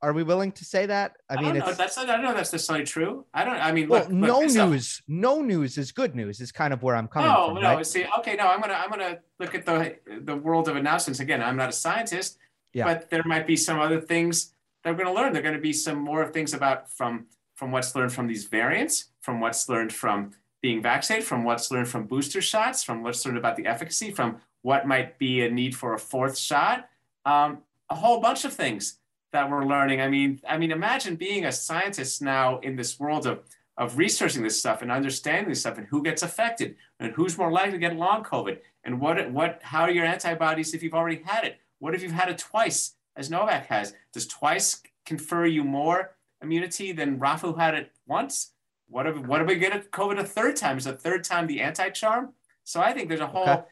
are 0.00 0.12
we 0.12 0.22
willing 0.22 0.52
to 0.52 0.64
say 0.64 0.86
that? 0.86 1.16
I, 1.28 1.34
I 1.34 1.42
mean, 1.42 1.56
it's, 1.56 1.76
that's 1.76 1.98
I 1.98 2.04
don't 2.04 2.22
know 2.22 2.32
that's 2.32 2.52
necessarily 2.52 2.84
true. 2.84 3.26
I 3.34 3.44
don't. 3.44 3.56
I 3.56 3.72
mean, 3.72 3.88
well, 3.88 4.02
look, 4.02 4.10
no 4.10 4.40
look, 4.40 4.52
news, 4.52 5.02
no 5.08 5.40
news 5.42 5.76
is 5.76 5.90
good 5.90 6.14
news. 6.14 6.40
Is 6.40 6.52
kind 6.52 6.72
of 6.72 6.82
where 6.82 6.94
I'm 6.94 7.08
coming 7.08 7.30
no, 7.30 7.46
from. 7.48 7.62
No, 7.62 7.74
right? 7.74 7.86
see, 7.86 8.06
okay, 8.20 8.36
no, 8.36 8.46
I'm 8.46 8.60
gonna 8.60 8.74
I'm 8.74 8.90
gonna 8.90 9.18
look 9.40 9.54
at 9.54 9.66
the 9.66 9.96
the 10.22 10.36
world 10.36 10.68
of 10.68 10.76
announcements 10.76 11.20
again. 11.20 11.42
I'm 11.42 11.56
not 11.56 11.68
a 11.68 11.72
scientist, 11.72 12.38
yeah. 12.72 12.84
but 12.84 13.10
there 13.10 13.24
might 13.24 13.46
be 13.46 13.56
some 13.56 13.80
other 13.80 14.00
things 14.00 14.54
that 14.82 14.90
we're 14.90 15.04
gonna 15.04 15.14
learn. 15.14 15.32
There 15.32 15.42
are 15.42 15.44
gonna 15.44 15.58
be 15.58 15.72
some 15.72 15.98
more 15.98 16.26
things 16.26 16.54
about 16.54 16.90
from 16.90 17.26
from 17.54 17.72
what's 17.72 17.94
learned 17.94 18.12
from 18.12 18.28
these 18.28 18.44
variants, 18.44 19.06
from 19.20 19.40
what's 19.40 19.68
learned 19.68 19.92
from 19.92 20.32
being 20.62 20.80
vaccinated, 20.80 21.26
from 21.26 21.44
what's 21.44 21.70
learned 21.70 21.88
from 21.88 22.06
booster 22.06 22.40
shots, 22.40 22.84
from 22.84 23.02
what's 23.02 23.24
learned 23.24 23.38
about 23.38 23.56
the 23.56 23.66
efficacy, 23.66 24.10
from 24.10 24.40
what 24.62 24.86
might 24.86 25.18
be 25.18 25.44
a 25.44 25.50
need 25.50 25.74
for 25.74 25.94
a 25.94 25.98
fourth 25.98 26.38
shot. 26.38 26.88
Um, 27.24 27.58
a 27.90 27.94
whole 27.94 28.20
bunch 28.20 28.44
of 28.44 28.52
things 28.52 28.98
that 29.32 29.50
we're 29.50 29.64
learning. 29.64 30.00
I 30.00 30.08
mean, 30.08 30.40
I 30.48 30.56
mean, 30.58 30.72
imagine 30.72 31.16
being 31.16 31.44
a 31.44 31.52
scientist 31.52 32.22
now 32.22 32.58
in 32.60 32.76
this 32.76 32.98
world 32.98 33.26
of 33.26 33.42
of 33.76 33.96
researching 33.96 34.42
this 34.42 34.58
stuff 34.58 34.82
and 34.82 34.90
understanding 34.90 35.48
this 35.48 35.60
stuff 35.60 35.78
and 35.78 35.86
who 35.86 36.02
gets 36.02 36.24
affected 36.24 36.74
and 36.98 37.12
who's 37.12 37.38
more 37.38 37.52
likely 37.52 37.70
to 37.72 37.78
get 37.78 37.96
long 37.96 38.24
COVID 38.24 38.58
and 38.82 39.00
what 39.00 39.30
what 39.30 39.60
how 39.62 39.82
are 39.82 39.90
your 39.90 40.04
antibodies 40.04 40.74
if 40.74 40.82
you've 40.82 40.94
already 40.94 41.22
had 41.24 41.44
it? 41.44 41.58
What 41.78 41.94
if 41.94 42.02
you've 42.02 42.12
had 42.12 42.28
it 42.28 42.38
twice, 42.38 42.94
as 43.18 43.30
Novak 43.30 43.66
has? 43.66 43.92
Does 44.12 44.26
twice 44.26 44.82
confer 45.04 45.44
you 45.44 45.64
more 45.64 46.16
immunity 46.42 46.92
than 46.92 47.18
Rafa 47.18 47.52
had 47.58 47.74
it 47.74 47.92
once? 48.06 48.52
What 48.88 49.06
if 49.06 49.18
what 49.18 49.42
if 49.42 49.46
we 49.46 49.56
get 49.56 49.90
COVID 49.90 50.18
a 50.18 50.24
third 50.24 50.56
time? 50.56 50.78
Is 50.78 50.86
a 50.86 50.94
third 50.94 51.24
time 51.24 51.46
the 51.46 51.60
anti-charm? 51.60 52.32
So 52.64 52.80
I 52.80 52.92
think 52.92 53.08
there's 53.08 53.20
a 53.20 53.26
whole 53.26 53.48
okay. 53.48 53.64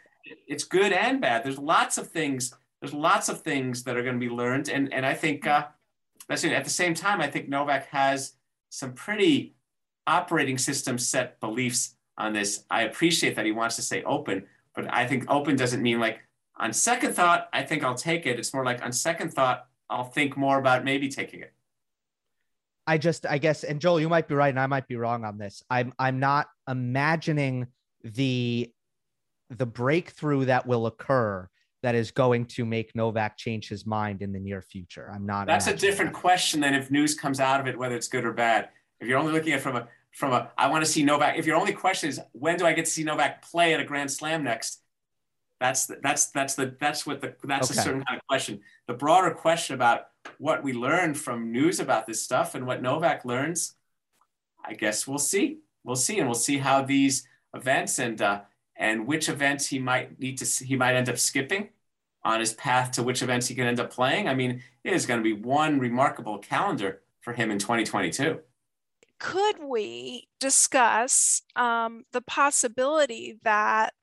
it's 0.47 0.65
good 0.65 0.93
and 0.93 1.21
bad. 1.21 1.45
There's 1.45 1.59
lots 1.59 1.97
of 1.97 2.09
things 2.09 2.55
there's 2.81 2.95
lots 2.95 3.29
of 3.29 3.43
things 3.43 3.83
that 3.85 3.97
are 3.97 4.03
going 4.03 4.21
to 4.21 4.29
be 4.29 4.33
learned. 4.33 4.69
And, 4.69 4.93
and 4.93 5.07
I 5.07 5.15
think 5.15 5.47
uh, 5.47 5.67
at 6.29 6.65
the 6.65 6.71
same 6.71 6.95
time, 6.95 7.21
I 7.21 7.29
think 7.29 7.49
Novak 7.49 7.88
has 7.88 8.35
some 8.69 8.93
pretty 8.93 9.55
operating 10.07 10.59
system 10.59 10.99
set 10.99 11.41
beliefs 11.41 11.95
on 12.19 12.33
this. 12.33 12.65
I 12.71 12.83
appreciate 12.83 13.37
that 13.37 13.47
he 13.47 13.53
wants 13.53 13.76
to 13.76 13.83
stay 13.83 14.03
open, 14.05 14.45
but 14.75 14.93
I 14.93 15.07
think 15.07 15.25
open 15.29 15.57
doesn't 15.57 15.83
mean 15.83 16.00
like 16.00 16.21
on 16.57 16.73
second 16.73 17.15
thought, 17.15 17.49
I 17.53 17.63
think 17.63 17.85
I'll 17.85 17.95
take 17.95 18.27
it. 18.27 18.39
It's 18.39 18.55
more 18.55 18.65
like 18.65 18.83
on 18.83 18.93
second 18.93 19.33
thought, 19.33 19.67
I'll 19.91 20.05
think 20.05 20.37
more 20.37 20.59
about 20.59 20.85
maybe 20.85 21.09
taking 21.09 21.41
it. 21.41 21.53
I 22.87 22.99
just, 22.99 23.27
I 23.27 23.39
guess, 23.39 23.65
and 23.65 23.81
Joel, 23.81 24.01
you 24.01 24.09
might 24.09 24.29
be 24.29 24.35
right, 24.35 24.49
and 24.49 24.61
I 24.61 24.67
might 24.67 24.87
be 24.87 24.97
wrong 24.97 25.25
on 25.25 25.39
this. 25.39 25.63
I'm, 25.69 25.93
I'm 25.99 26.21
not 26.21 26.47
imagining 26.69 27.67
the, 28.05 28.71
the 29.51 29.67
breakthrough 29.67 30.45
that 30.47 30.67
will 30.67 30.87
occur 30.87 31.49
that 31.83 31.95
is 31.95 32.11
going 32.11 32.47
to 32.47 32.65
make 32.65 32.95
Novak 32.95 33.37
change 33.37 33.69
his 33.69 33.87
mind 33.87 34.23
in 34.23 34.33
the 34.33 34.41
near 34.41 34.63
future. 34.63 35.11
I'm 35.13 35.27
not. 35.27 35.47
That's 35.47 35.67
a 35.67 35.77
different 35.77 36.13
that. 36.13 36.21
question 36.21 36.61
than 36.61 36.75
if 36.75 36.91
news 36.91 37.15
comes 37.15 37.39
out 37.39 37.61
of 37.61 37.67
it, 37.67 37.79
whether 37.79 37.95
it's 37.95 38.09
good 38.09 38.25
or 38.25 38.33
bad. 38.33 38.71
If 38.99 39.09
you're 39.09 39.19
only 39.19 39.33
looking 39.33 39.53
at 39.53 39.61
from 39.61 39.77
a 39.77 39.89
from 40.13 40.33
a, 40.33 40.51
I 40.57 40.69
want 40.69 40.85
to 40.85 40.91
see 40.91 41.05
Novak. 41.05 41.37
If 41.39 41.47
your 41.47 41.57
only 41.57 41.75
question 41.75 42.09
is 42.09 42.19
when 42.33 42.57
do 42.57 42.67
I 42.67 42.73
get 42.73 42.87
to 42.87 42.91
see 42.91 43.05
Novak 43.05 43.43
play 43.43 43.75
at 43.75 43.81
a 43.81 43.85
Grand 43.85 44.11
Slam 44.11 44.43
next, 44.43 44.81
that's 45.59 45.87
the, 45.87 45.99
that's 46.03 46.27
that's 46.27 46.55
the 46.55 46.77
that's 46.79 47.07
what 47.07 47.21
the 47.21 47.35
that's 47.45 47.71
okay. 47.71 47.81
a 47.81 47.83
certain 47.83 48.05
kind 48.05 48.19
of 48.19 48.27
question. 48.27 48.61
The 48.87 48.95
broader 48.95 49.31
question 49.31 49.75
about 49.75 50.09
what 50.39 50.63
we 50.63 50.73
learn 50.73 51.15
from 51.15 51.51
news 51.51 51.81
about 51.81 52.07
this 52.07 52.23
stuff 52.23 52.55
and 52.55 52.67
what 52.67 52.83
Novak 52.83 53.25
learns, 53.25 53.75
I 54.65 54.75
guess 54.75 55.07
we'll 55.07 55.19
see. 55.19 55.59
We'll 55.85 55.97
see, 55.97 56.19
and 56.19 56.29
we'll 56.29 56.35
see 56.35 56.59
how 56.59 56.83
these 56.83 57.27
events 57.55 57.99
and 57.99 58.21
uh, 58.21 58.43
and 58.77 59.07
which 59.07 59.29
events 59.29 59.67
he 59.67 59.79
might 59.79 60.19
need 60.19 60.39
to 60.39 60.65
he 60.65 60.77
might 60.77 60.95
end 60.95 61.09
up 61.09 61.19
skipping 61.19 61.71
on 62.23 62.41
his 62.41 62.53
path 62.55 62.91
to 62.93 63.03
which 63.03 63.23
events 63.23 63.47
he 63.47 63.55
can 63.55 63.67
end 63.67 63.81
up 63.81 63.91
playing. 63.91 64.29
I 64.29 64.35
mean, 64.35 64.63
it 64.85 64.93
is 64.93 65.07
going 65.07 65.21
to 65.21 65.25
be 65.25 65.33
one 65.33 65.79
remarkable 65.79 66.39
calendar 66.39 67.03
for 67.21 67.33
him 67.33 67.51
in 67.51 67.59
2022. 67.59 68.41
Could 69.19 69.61
we 69.61 70.29
discuss 70.41 71.43
um, 71.55 72.05
the 72.13 72.21
possibility 72.21 73.39
that 73.45 73.95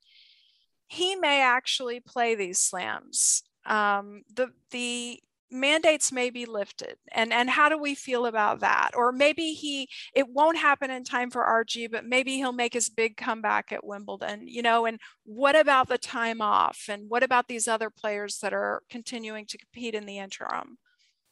he 0.94 1.16
may 1.16 1.42
actually 1.42 2.00
play 2.00 2.36
these 2.36 2.60
slams? 2.60 3.44
Um, 3.66 4.24
the 4.34 4.50
the 4.72 5.22
mandates 5.52 6.12
may 6.12 6.30
be 6.32 6.46
lifted. 6.46 6.96
And 7.12 7.32
and 7.32 7.50
how 7.50 7.70
do 7.70 7.78
we 7.78 7.96
feel 7.96 8.26
about 8.26 8.60
that? 8.62 8.92
Or 8.96 9.12
maybe 9.12 9.54
he 9.54 9.88
it 10.16 10.28
won't 10.30 10.58
happen 10.58 10.90
in 10.90 11.04
time 11.04 11.30
for 11.30 11.44
rg 11.46 11.92
but 11.92 12.06
maybe 12.06 12.38
he'll 12.38 12.52
make 12.52 12.74
his 12.74 12.90
big 12.90 13.18
comeback 13.18 13.72
at 13.72 13.86
wimbledon 13.86 14.48
you 14.48 14.62
know? 14.64 14.86
And 14.86 15.00
what 15.26 15.56
about 15.56 15.90
the 15.90 15.98
time 16.00 16.42
off? 16.42 16.86
And 16.90 17.10
what 17.10 17.24
about 17.24 17.48
these 17.48 17.68
other 17.68 17.90
players 17.92 18.40
that 18.40 18.54
are 18.54 18.82
continuing 18.90 19.46
to 19.48 19.58
compete 19.58 19.94
in 19.96 20.06
the 20.06 20.18
interim 20.18 20.78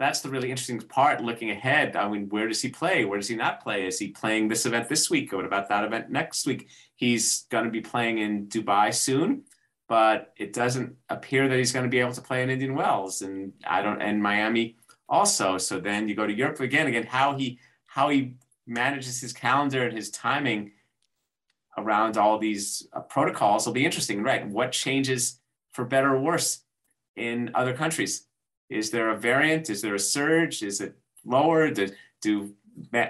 that's 0.00 0.22
the 0.22 0.30
really 0.30 0.50
interesting 0.50 0.80
part 0.80 1.22
looking 1.22 1.50
ahead. 1.50 1.94
I 1.94 2.08
mean, 2.08 2.30
where 2.30 2.48
does 2.48 2.62
he 2.62 2.70
play? 2.70 3.04
Where 3.04 3.18
does 3.18 3.28
he 3.28 3.36
not 3.36 3.62
play? 3.62 3.86
Is 3.86 3.98
he 3.98 4.08
playing 4.08 4.48
this 4.48 4.64
event 4.64 4.88
this 4.88 5.10
week? 5.10 5.30
What 5.30 5.44
about 5.44 5.68
that 5.68 5.84
event 5.84 6.08
next 6.08 6.46
week? 6.46 6.70
He's 6.96 7.44
going 7.50 7.64
to 7.66 7.70
be 7.70 7.82
playing 7.82 8.16
in 8.16 8.46
Dubai 8.46 8.94
soon, 8.94 9.42
but 9.90 10.32
it 10.38 10.54
doesn't 10.54 10.96
appear 11.10 11.48
that 11.48 11.58
he's 11.58 11.72
going 11.72 11.84
to 11.84 11.90
be 11.90 12.00
able 12.00 12.14
to 12.14 12.22
play 12.22 12.42
in 12.42 12.48
Indian 12.48 12.74
Wells 12.74 13.20
and 13.20 13.52
I 13.66 13.82
don't 13.82 14.00
and 14.00 14.22
Miami 14.22 14.76
also. 15.06 15.58
So 15.58 15.78
then 15.78 16.08
you 16.08 16.14
go 16.14 16.26
to 16.26 16.32
Europe 16.32 16.60
again, 16.60 16.86
again, 16.86 17.04
how 17.04 17.36
he 17.36 17.58
how 17.84 18.08
he 18.08 18.36
manages 18.66 19.20
his 19.20 19.34
calendar 19.34 19.84
and 19.86 19.94
his 19.94 20.10
timing 20.10 20.72
around 21.76 22.16
all 22.16 22.38
these 22.38 22.88
uh, 22.94 23.00
protocols 23.00 23.66
will 23.66 23.74
be 23.74 23.84
interesting, 23.84 24.22
right? 24.22 24.48
What 24.48 24.72
changes 24.72 25.40
for 25.72 25.84
better 25.84 26.14
or 26.14 26.20
worse 26.20 26.64
in 27.16 27.50
other 27.54 27.74
countries? 27.74 28.26
Is 28.70 28.90
there 28.90 29.10
a 29.10 29.16
variant? 29.16 29.68
Is 29.68 29.82
there 29.82 29.96
a 29.96 29.98
surge? 29.98 30.62
Is 30.62 30.80
it 30.80 30.94
lower? 31.24 31.70
Do, 31.70 31.88
do, 32.22 32.54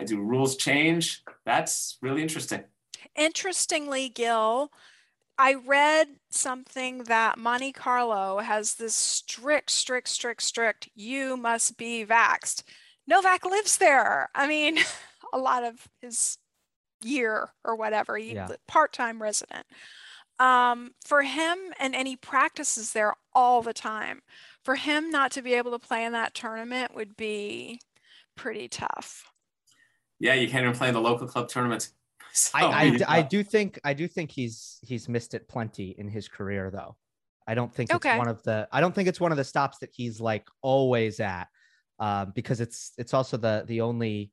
do 0.07 0.21
rules 0.21 0.57
change? 0.57 1.23
That's 1.45 1.99
really 2.01 2.23
interesting. 2.23 2.65
Interestingly, 3.15 4.09
Gill, 4.09 4.73
I 5.39 5.55
read 5.55 6.09
something 6.31 7.05
that 7.05 7.39
Monte 7.39 7.73
Carlo 7.73 8.39
has 8.39 8.75
this 8.75 8.95
strict, 8.95 9.71
strict, 9.71 10.09
strict, 10.09 10.43
strict, 10.43 10.89
you 10.95 11.37
must 11.37 11.77
be 11.77 12.05
vaxxed. 12.05 12.63
Novak 13.07 13.45
lives 13.45 13.79
there. 13.79 14.31
I 14.35 14.47
mean, 14.47 14.79
a 15.33 15.39
lot 15.39 15.65
of 15.65 15.89
his 16.01 16.39
year 17.03 17.51
or 17.65 17.77
whatever, 17.77 18.19
yeah. 18.19 18.49
part-time 18.69 19.23
resident. 19.23 19.67
Um, 20.39 20.93
for 21.05 21.23
him, 21.23 21.59
and, 21.79 21.95
and 21.95 22.09
he 22.09 22.17
practices 22.17 22.93
there 22.93 23.15
all 23.35 23.63
the 23.63 23.73
time. 23.73 24.23
For 24.65 24.77
him 24.77 25.11
not 25.11 25.31
to 25.33 25.43
be 25.43 25.55
able 25.55 25.71
to 25.73 25.79
play 25.79 26.05
in 26.05 26.13
that 26.13 26.35
tournament 26.35 26.95
would 26.95 27.17
be 27.17 27.81
pretty 28.37 28.69
tough. 28.69 29.31
Yeah, 30.19 30.35
you 30.35 30.49
can't 30.49 30.65
even 30.65 30.77
play 30.77 30.89
in 30.89 30.95
the 30.95 31.01
local 31.01 31.27
club 31.27 31.49
tournaments. 31.49 31.93
So, 32.33 32.59
I, 32.59 32.63
I, 32.63 32.99
I, 33.09 33.23
do 33.23 33.43
think 33.43 33.81
I 33.83 33.93
do 33.93 34.07
think 34.07 34.31
he's 34.31 34.79
he's 34.83 35.09
missed 35.09 35.35
it 35.35 35.49
plenty 35.49 35.97
in 35.99 36.09
his 36.09 36.29
career 36.29 36.71
though. 36.71 36.95
I 37.45 37.55
don't 37.55 37.75
think 37.75 37.93
okay. 37.93 38.11
it's 38.11 38.19
one 38.19 38.29
of 38.29 38.41
the 38.45 38.69
I 38.71 38.81
don't 38.81 38.95
think 38.95 39.09
it's 39.09 39.19
one 39.19 39.33
of 39.33 39.37
the 39.37 39.43
stops 39.43 39.79
that 39.79 39.91
he's 39.93 40.21
like 40.21 40.47
always 40.63 41.19
at 41.19 41.49
um, 41.99 42.31
because 42.33 42.61
it's 42.61 42.93
it's 42.99 43.15
also 43.15 43.37
the 43.37 43.65
the 43.67 43.81
only 43.81 44.31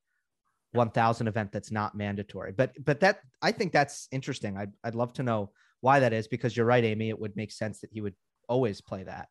1000 0.74 1.27
event 1.27 1.51
that's 1.51 1.72
not 1.72 1.96
mandatory. 1.96 2.51
But 2.51 2.74
but 2.86 3.00
that 3.00 3.22
I 3.42 3.51
think 3.51 3.74
that's 3.74 4.08
interesting. 4.12 4.58
I'd 4.58 4.74
I'd 4.84 4.94
love 4.94 5.13
to 5.13 5.24
know 5.24 5.51
why 5.82 6.00
that 6.00 6.13
is 6.13 6.27
because 6.27 6.56
you're 6.56 6.66
right, 6.66 6.84
Amy. 6.84 7.10
It 7.10 7.20
would 7.20 7.36
make 7.36 7.51
sense 7.51 7.80
that 7.82 7.89
he 7.92 8.01
would 8.01 8.16
always 8.48 8.82
play 8.82 9.04
that. 9.04 9.30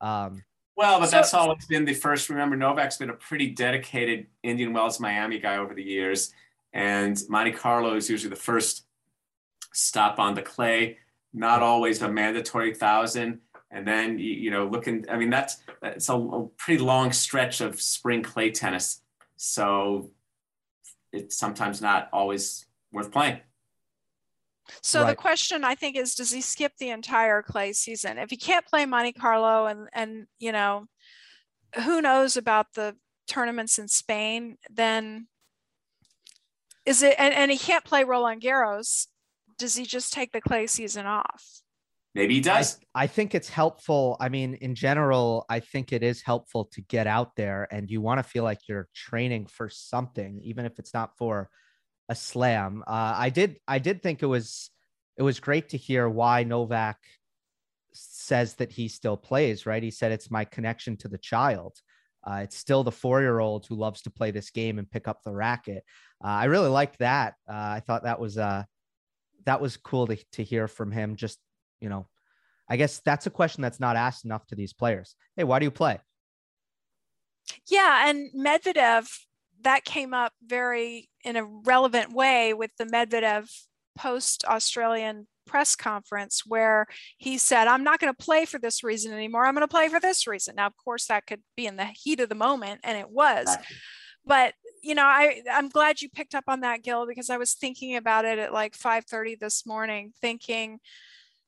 Um, 0.00 0.44
well, 0.76 1.00
but 1.00 1.06
so, 1.06 1.16
that's 1.16 1.34
always 1.34 1.66
been 1.66 1.84
the 1.84 1.94
first. 1.94 2.28
Remember, 2.28 2.56
Novak's 2.56 2.96
been 2.96 3.10
a 3.10 3.14
pretty 3.14 3.48
dedicated 3.48 4.26
Indian 4.42 4.72
Wells 4.72 5.00
Miami 5.00 5.40
guy 5.40 5.56
over 5.56 5.74
the 5.74 5.82
years, 5.82 6.32
and 6.72 7.20
Monte 7.28 7.52
Carlo 7.52 7.96
is 7.96 8.08
usually 8.08 8.30
the 8.30 8.36
first 8.36 8.84
stop 9.72 10.18
on 10.18 10.34
the 10.34 10.42
clay. 10.42 10.98
Not 11.34 11.62
always 11.62 12.00
a 12.00 12.08
mandatory 12.08 12.74
thousand, 12.74 13.40
and 13.70 13.86
then 13.86 14.18
you 14.18 14.50
know, 14.50 14.68
looking. 14.68 15.04
I 15.10 15.16
mean, 15.16 15.30
that's 15.30 15.56
it's 15.82 16.08
a, 16.08 16.14
a 16.14 16.46
pretty 16.56 16.82
long 16.82 17.12
stretch 17.12 17.60
of 17.60 17.80
spring 17.80 18.22
clay 18.22 18.50
tennis. 18.50 19.02
So 19.36 20.10
it's 21.12 21.36
sometimes 21.36 21.82
not 21.82 22.08
always 22.12 22.66
worth 22.92 23.10
playing. 23.10 23.40
So 24.82 25.02
right. 25.02 25.10
the 25.10 25.16
question 25.16 25.64
I 25.64 25.74
think 25.74 25.96
is, 25.96 26.14
does 26.14 26.30
he 26.30 26.40
skip 26.40 26.72
the 26.78 26.90
entire 26.90 27.42
clay 27.42 27.72
season? 27.72 28.18
If 28.18 28.30
he 28.30 28.36
can't 28.36 28.66
play 28.66 28.86
Monte 28.86 29.12
Carlo 29.12 29.66
and 29.66 29.88
and 29.92 30.26
you 30.38 30.52
know, 30.52 30.86
who 31.84 32.00
knows 32.00 32.36
about 32.36 32.74
the 32.74 32.96
tournaments 33.26 33.78
in 33.78 33.88
Spain, 33.88 34.56
then 34.70 35.28
is 36.86 37.02
it 37.02 37.14
and, 37.18 37.34
and 37.34 37.50
he 37.50 37.58
can't 37.58 37.84
play 37.84 38.04
Roland 38.04 38.42
Garros, 38.42 39.06
does 39.58 39.76
he 39.76 39.84
just 39.84 40.12
take 40.12 40.32
the 40.32 40.40
clay 40.40 40.66
season 40.66 41.06
off? 41.06 41.44
Maybe 42.14 42.34
he 42.34 42.40
does. 42.40 42.78
I, 42.94 43.04
I, 43.04 43.06
think 43.06 43.34
it's 43.34 43.50
helpful. 43.50 44.16
I 44.18 44.28
mean, 44.28 44.54
in 44.54 44.74
general, 44.74 45.44
I 45.48 45.60
think 45.60 45.92
it 45.92 46.02
is 46.02 46.22
helpful 46.22 46.64
to 46.72 46.80
get 46.80 47.06
out 47.06 47.36
there 47.36 47.68
and 47.70 47.90
you 47.90 48.00
want 48.00 48.18
to 48.18 48.22
feel 48.22 48.44
like 48.44 48.60
you're 48.66 48.88
training 48.94 49.46
for 49.46 49.68
something, 49.68 50.40
even 50.42 50.64
if 50.64 50.78
it's 50.78 50.94
not 50.94 51.16
for 51.18 51.50
a 52.08 52.14
slam. 52.14 52.82
Uh, 52.86 53.14
I 53.16 53.30
did, 53.30 53.58
I 53.66 53.78
did 53.78 54.02
think 54.02 54.22
it 54.22 54.26
was, 54.26 54.70
it 55.16 55.22
was 55.22 55.40
great 55.40 55.70
to 55.70 55.76
hear 55.76 56.08
why 56.08 56.44
Novak 56.44 56.98
says 57.92 58.54
that 58.54 58.72
he 58.72 58.88
still 58.88 59.16
plays, 59.16 59.66
right? 59.66 59.82
He 59.82 59.90
said, 59.90 60.12
it's 60.12 60.30
my 60.30 60.44
connection 60.44 60.96
to 60.98 61.08
the 61.08 61.18
child. 61.18 61.76
Uh, 62.24 62.40
it's 62.42 62.56
still 62.56 62.84
the 62.84 62.92
four 62.92 63.20
year 63.20 63.38
old 63.38 63.66
who 63.66 63.74
loves 63.74 64.02
to 64.02 64.10
play 64.10 64.30
this 64.30 64.50
game 64.50 64.78
and 64.78 64.90
pick 64.90 65.08
up 65.08 65.22
the 65.22 65.32
racket. 65.32 65.84
Uh, 66.22 66.28
I 66.28 66.44
really 66.44 66.68
liked 66.68 66.98
that. 66.98 67.34
Uh, 67.48 67.52
I 67.54 67.82
thought 67.86 68.04
that 68.04 68.20
was, 68.20 68.38
uh, 68.38 68.64
that 69.44 69.60
was 69.60 69.76
cool 69.76 70.06
to, 70.08 70.16
to 70.32 70.44
hear 70.44 70.68
from 70.68 70.90
him 70.90 71.16
just 71.16 71.38
you 71.80 71.88
know, 71.88 72.06
I 72.68 72.76
guess 72.76 73.00
that's 73.00 73.26
a 73.26 73.30
question 73.30 73.62
that's 73.62 73.80
not 73.80 73.96
asked 73.96 74.24
enough 74.24 74.46
to 74.48 74.54
these 74.54 74.72
players. 74.72 75.14
Hey, 75.36 75.44
why 75.44 75.58
do 75.58 75.64
you 75.64 75.70
play? 75.70 75.98
Yeah, 77.66 78.08
and 78.08 78.30
Medvedev 78.36 79.08
that 79.62 79.84
came 79.84 80.14
up 80.14 80.32
very 80.44 81.08
in 81.24 81.36
a 81.36 81.44
relevant 81.44 82.12
way 82.12 82.54
with 82.54 82.70
the 82.78 82.84
Medvedev 82.84 83.50
post 83.96 84.44
Australian 84.44 85.26
press 85.46 85.74
conference 85.74 86.42
where 86.46 86.86
he 87.16 87.38
said, 87.38 87.66
I'm 87.66 87.82
not 87.82 87.98
going 87.98 88.12
to 88.14 88.24
play 88.24 88.44
for 88.44 88.58
this 88.58 88.84
reason 88.84 89.12
anymore. 89.12 89.44
I'm 89.44 89.54
going 89.54 89.66
to 89.66 89.70
play 89.70 89.88
for 89.88 89.98
this 89.98 90.26
reason. 90.26 90.56
Now, 90.56 90.66
of 90.66 90.76
course, 90.76 91.06
that 91.06 91.26
could 91.26 91.42
be 91.56 91.66
in 91.66 91.76
the 91.76 91.86
heat 91.86 92.20
of 92.20 92.28
the 92.28 92.34
moment, 92.34 92.80
and 92.84 92.96
it 92.96 93.10
was. 93.10 93.56
But 94.24 94.54
you 94.82 94.94
know, 94.94 95.06
I 95.06 95.42
I'm 95.50 95.68
glad 95.70 96.00
you 96.00 96.08
picked 96.10 96.34
up 96.34 96.44
on 96.46 96.60
that, 96.60 96.82
Gill, 96.82 97.06
because 97.06 97.30
I 97.30 97.38
was 97.38 97.54
thinking 97.54 97.96
about 97.96 98.24
it 98.24 98.38
at 98.38 98.52
like 98.52 98.76
5:30 98.76 99.38
this 99.40 99.66
morning, 99.66 100.12
thinking, 100.20 100.78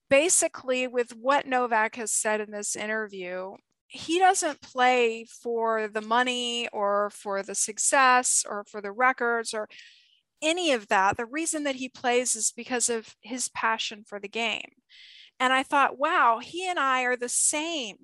basically, 0.08 0.88
with 0.88 1.14
what 1.14 1.46
Novak 1.46 1.96
has 1.96 2.10
said 2.10 2.40
in 2.40 2.50
this 2.50 2.74
interview, 2.74 3.52
he 3.92 4.20
doesn't 4.20 4.62
play 4.62 5.24
for 5.24 5.88
the 5.88 6.00
money 6.00 6.68
or 6.72 7.10
for 7.10 7.42
the 7.42 7.56
success 7.56 8.44
or 8.48 8.64
for 8.64 8.80
the 8.80 8.92
records 8.92 9.52
or 9.52 9.68
any 10.40 10.70
of 10.70 10.86
that. 10.88 11.16
The 11.16 11.26
reason 11.26 11.64
that 11.64 11.74
he 11.74 11.88
plays 11.88 12.36
is 12.36 12.52
because 12.56 12.88
of 12.88 13.16
his 13.20 13.48
passion 13.48 14.04
for 14.06 14.20
the 14.20 14.28
game. 14.28 14.70
And 15.40 15.52
I 15.52 15.64
thought, 15.64 15.98
wow, 15.98 16.38
he 16.40 16.68
and 16.68 16.78
I 16.78 17.02
are 17.02 17.16
the 17.16 17.28
same 17.28 17.96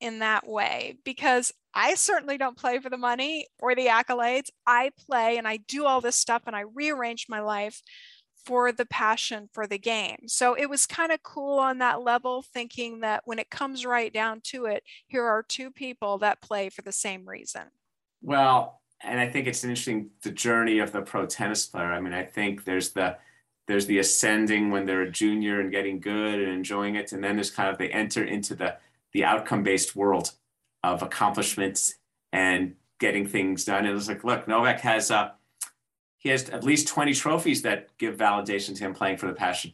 in 0.00 0.20
that 0.20 0.46
way 0.46 0.96
because 1.04 1.52
I 1.74 1.94
certainly 1.96 2.38
don't 2.38 2.56
play 2.56 2.78
for 2.78 2.90
the 2.90 2.96
money 2.96 3.48
or 3.58 3.74
the 3.74 3.86
accolades. 3.86 4.50
I 4.64 4.90
play 5.08 5.38
and 5.38 5.48
I 5.48 5.56
do 5.56 5.86
all 5.86 6.00
this 6.00 6.16
stuff 6.16 6.42
and 6.46 6.54
I 6.54 6.64
rearrange 6.72 7.26
my 7.28 7.40
life 7.40 7.82
for 8.44 8.72
the 8.72 8.86
passion 8.86 9.48
for 9.52 9.66
the 9.66 9.78
game. 9.78 10.26
So 10.26 10.54
it 10.54 10.68
was 10.68 10.86
kind 10.86 11.12
of 11.12 11.22
cool 11.22 11.58
on 11.58 11.78
that 11.78 12.02
level, 12.02 12.42
thinking 12.42 13.00
that 13.00 13.22
when 13.24 13.38
it 13.38 13.50
comes 13.50 13.86
right 13.86 14.12
down 14.12 14.40
to 14.44 14.66
it, 14.66 14.82
here 15.06 15.24
are 15.24 15.42
two 15.42 15.70
people 15.70 16.18
that 16.18 16.40
play 16.40 16.68
for 16.68 16.82
the 16.82 16.92
same 16.92 17.28
reason. 17.28 17.62
Well, 18.20 18.80
and 19.02 19.18
I 19.18 19.28
think 19.28 19.46
it's 19.46 19.64
interesting 19.64 20.10
the 20.22 20.30
journey 20.30 20.78
of 20.78 20.92
the 20.92 21.02
pro 21.02 21.26
tennis 21.26 21.66
player. 21.66 21.92
I 21.92 22.00
mean, 22.00 22.12
I 22.12 22.24
think 22.24 22.64
there's 22.64 22.90
the 22.90 23.16
there's 23.68 23.86
the 23.86 23.98
ascending 23.98 24.70
when 24.70 24.86
they're 24.86 25.02
a 25.02 25.10
junior 25.10 25.60
and 25.60 25.70
getting 25.70 26.00
good 26.00 26.40
and 26.40 26.50
enjoying 26.50 26.96
it, 26.96 27.12
and 27.12 27.22
then 27.22 27.36
there's 27.36 27.50
kind 27.50 27.68
of 27.68 27.78
they 27.78 27.90
enter 27.90 28.24
into 28.24 28.54
the 28.54 28.76
the 29.12 29.24
outcome 29.24 29.62
based 29.62 29.94
world 29.94 30.32
of 30.82 31.02
accomplishments 31.02 31.94
and 32.32 32.74
getting 32.98 33.26
things 33.26 33.64
done. 33.64 33.84
And 33.84 33.96
it's 33.96 34.08
like, 34.08 34.24
look, 34.24 34.48
Novak 34.48 34.80
has 34.80 35.10
a 35.10 35.34
he 36.22 36.28
has 36.28 36.48
at 36.50 36.62
least 36.62 36.86
20 36.86 37.14
trophies 37.14 37.62
that 37.62 37.88
give 37.98 38.16
validation 38.16 38.76
to 38.76 38.84
him 38.84 38.94
playing 38.94 39.16
for 39.16 39.26
the 39.26 39.32
passion. 39.32 39.72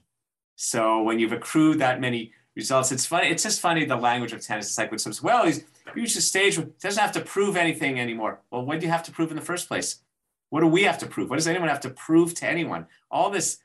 So 0.56 1.02
when 1.02 1.18
you've 1.18 1.32
accrued 1.32 1.78
that 1.80 2.00
many 2.00 2.32
results, 2.56 2.90
it's 2.90 3.04
funny. 3.04 3.28
It's 3.28 3.42
just 3.42 3.60
funny 3.60 3.84
the 3.84 3.96
language 3.96 4.32
of 4.32 4.40
tennis. 4.40 4.68
It's 4.68 4.78
like 4.78 4.90
when 4.90 4.98
someone 4.98 5.18
well, 5.22 5.44
he's 5.44 5.64
reached 5.94 6.16
a 6.16 6.22
stage 6.22 6.56
where 6.56 6.66
he 6.66 6.72
doesn't 6.80 7.02
have 7.02 7.12
to 7.12 7.20
prove 7.20 7.54
anything 7.54 8.00
anymore. 8.00 8.40
Well, 8.50 8.64
what 8.64 8.80
do 8.80 8.86
you 8.86 8.92
have 8.92 9.02
to 9.04 9.12
prove 9.12 9.28
in 9.30 9.36
the 9.36 9.42
first 9.42 9.68
place? 9.68 10.00
What 10.48 10.60
do 10.60 10.66
we 10.68 10.84
have 10.84 10.96
to 10.98 11.06
prove? 11.06 11.28
What 11.28 11.36
does 11.36 11.46
anyone 11.46 11.68
have 11.68 11.80
to 11.80 11.90
prove 11.90 12.32
to 12.36 12.48
anyone? 12.48 12.86
All 13.10 13.28
this 13.28 13.58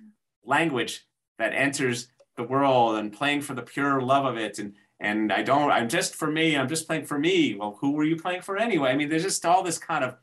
language 0.44 1.08
that 1.38 1.54
enters 1.54 2.10
the 2.36 2.44
world 2.44 2.98
and 2.98 3.14
playing 3.14 3.44
for 3.44 3.54
the 3.54 3.62
pure 3.62 4.02
love 4.02 4.26
of 4.26 4.38
it 4.38 4.60
and 4.60 4.74
and 5.00 5.32
I 5.32 5.42
don't 5.44 5.72
I'm 5.72 5.88
just 5.88 6.16
for 6.16 6.30
me 6.30 6.58
I'm 6.58 6.68
just 6.68 6.88
playing 6.88 7.06
for 7.06 7.18
me 7.20 7.56
well 7.56 7.78
who 7.80 7.92
were 7.92 8.04
you 8.04 8.16
playing 8.16 8.42
for 8.42 8.58
anyway 8.58 8.90
I 8.90 8.96
mean 8.96 9.10
there's 9.10 9.24
just 9.24 9.46
all 9.46 9.64
this 9.64 9.78
kind 9.78 10.04
of 10.04 10.16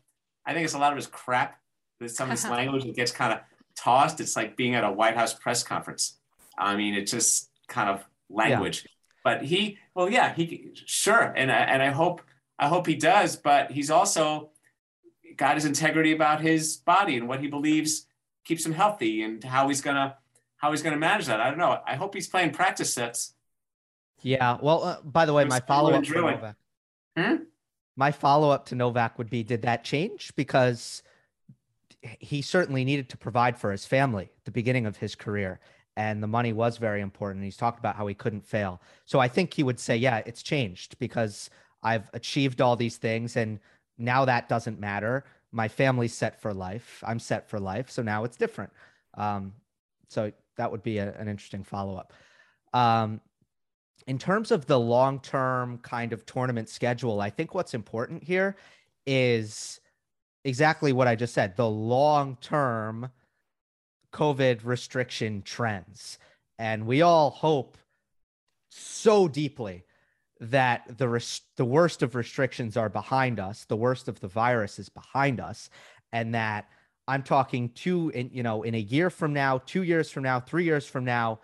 I 0.44 0.52
think 0.52 0.64
it's 0.64 0.74
a 0.74 0.78
lot 0.78 0.92
of 0.92 0.98
this 0.98 1.06
crap 1.06 1.59
some 2.08 2.30
of 2.30 2.36
this 2.36 2.48
language 2.50 2.84
that 2.84 2.94
gets 2.94 3.12
kind 3.12 3.32
of 3.32 3.40
tossed. 3.76 4.20
It's 4.20 4.36
like 4.36 4.56
being 4.56 4.74
at 4.74 4.84
a 4.84 4.90
White 4.90 5.16
House 5.16 5.34
press 5.34 5.62
conference. 5.62 6.18
I 6.58 6.76
mean, 6.76 6.94
it's 6.94 7.10
just 7.10 7.50
kind 7.68 7.88
of 7.88 8.04
language. 8.28 8.84
Yeah. 8.84 8.90
But 9.22 9.44
he, 9.44 9.78
well, 9.94 10.10
yeah, 10.10 10.34
he 10.34 10.70
sure, 10.74 11.22
and 11.36 11.50
I, 11.52 11.56
and 11.56 11.82
I 11.82 11.90
hope 11.90 12.22
I 12.58 12.68
hope 12.68 12.86
he 12.86 12.94
does. 12.94 13.36
But 13.36 13.70
he's 13.70 13.90
also 13.90 14.50
got 15.36 15.56
his 15.56 15.64
integrity 15.64 16.12
about 16.12 16.40
his 16.40 16.78
body 16.78 17.16
and 17.16 17.28
what 17.28 17.40
he 17.40 17.48
believes 17.48 18.06
keeps 18.44 18.64
him 18.64 18.72
healthy 18.72 19.22
and 19.22 19.42
how 19.44 19.68
he's 19.68 19.80
gonna 19.80 20.16
how 20.56 20.70
he's 20.70 20.82
gonna 20.82 20.96
manage 20.96 21.26
that. 21.26 21.40
I 21.40 21.48
don't 21.48 21.58
know. 21.58 21.78
I 21.86 21.96
hope 21.96 22.14
he's 22.14 22.28
playing 22.28 22.52
practice 22.52 22.92
sets. 22.92 23.34
Yeah. 24.22 24.58
Well, 24.60 24.84
uh, 24.84 24.96
by 25.02 25.26
the 25.26 25.32
way, 25.32 25.44
my 25.44 25.60
follow 25.60 25.92
up. 25.92 26.56
Hmm? 27.16 27.36
My 27.96 28.12
follow 28.12 28.50
up 28.50 28.66
to 28.66 28.74
Novak 28.74 29.18
would 29.18 29.30
be: 29.30 29.42
Did 29.42 29.62
that 29.62 29.84
change? 29.84 30.32
Because 30.36 31.02
he 32.02 32.42
certainly 32.42 32.84
needed 32.84 33.08
to 33.08 33.16
provide 33.16 33.58
for 33.58 33.70
his 33.72 33.84
family 33.84 34.24
at 34.24 34.44
the 34.44 34.50
beginning 34.50 34.86
of 34.86 34.96
his 34.96 35.14
career 35.14 35.60
and 35.96 36.22
the 36.22 36.26
money 36.26 36.52
was 36.52 36.78
very 36.78 37.00
important 37.00 37.38
And 37.38 37.44
he's 37.44 37.56
talked 37.56 37.78
about 37.78 37.96
how 37.96 38.06
he 38.06 38.14
couldn't 38.14 38.46
fail 38.46 38.80
so 39.04 39.18
i 39.18 39.28
think 39.28 39.54
he 39.54 39.62
would 39.62 39.78
say 39.78 39.96
yeah 39.96 40.22
it's 40.24 40.42
changed 40.42 40.98
because 40.98 41.50
i've 41.82 42.08
achieved 42.14 42.60
all 42.60 42.76
these 42.76 42.96
things 42.96 43.36
and 43.36 43.60
now 43.98 44.24
that 44.24 44.48
doesn't 44.48 44.80
matter 44.80 45.24
my 45.52 45.68
family's 45.68 46.14
set 46.14 46.40
for 46.40 46.54
life. 46.54 47.02
I'm 47.06 47.18
set 47.18 47.48
for 47.48 47.58
life. 47.58 47.90
So 47.90 48.02
now 48.02 48.24
it's 48.24 48.36
different. 48.36 48.72
Um, 49.14 49.52
so 50.08 50.32
that 50.56 50.70
would 50.70 50.82
be 50.82 50.98
a, 50.98 51.12
an 51.18 51.28
interesting 51.28 51.64
follow 51.64 51.96
up. 51.96 52.12
Um, 52.72 53.20
in 54.06 54.18
terms 54.18 54.50
of 54.50 54.66
the 54.66 54.78
long 54.78 55.20
term 55.20 55.78
kind 55.78 56.12
of 56.12 56.24
tournament 56.26 56.68
schedule, 56.68 57.20
I 57.20 57.30
think 57.30 57.54
what's 57.54 57.74
important 57.74 58.22
here 58.22 58.56
is 59.06 59.80
exactly 60.44 60.92
what 60.92 61.08
I 61.08 61.14
just 61.14 61.34
said 61.34 61.56
the 61.56 61.68
long 61.68 62.36
term 62.40 63.10
COVID 64.12 64.60
restriction 64.64 65.42
trends. 65.42 66.18
And 66.58 66.86
we 66.86 67.02
all 67.02 67.30
hope 67.30 67.78
so 68.68 69.28
deeply 69.28 69.84
that 70.40 70.98
the 70.98 71.08
res- 71.08 71.42
the 71.56 71.64
worst 71.64 72.02
of 72.02 72.14
restrictions 72.14 72.76
are 72.76 72.88
behind 72.88 73.38
us, 73.38 73.64
the 73.64 73.76
worst 73.76 74.08
of 74.08 74.20
the 74.20 74.28
virus 74.28 74.78
is 74.78 74.88
behind 74.88 75.40
us, 75.40 75.70
and 76.12 76.34
that 76.34 76.68
I'm 77.06 77.22
talking 77.22 77.70
two 77.70 78.10
in 78.10 78.30
you 78.32 78.42
know 78.42 78.62
in 78.62 78.74
a 78.74 78.78
year 78.78 79.10
from 79.10 79.32
now, 79.32 79.58
two 79.58 79.82
years 79.82 80.10
from 80.10 80.22
now, 80.22 80.40
three 80.40 80.64
years 80.64 80.86
from 80.86 81.04
now, 81.04 81.40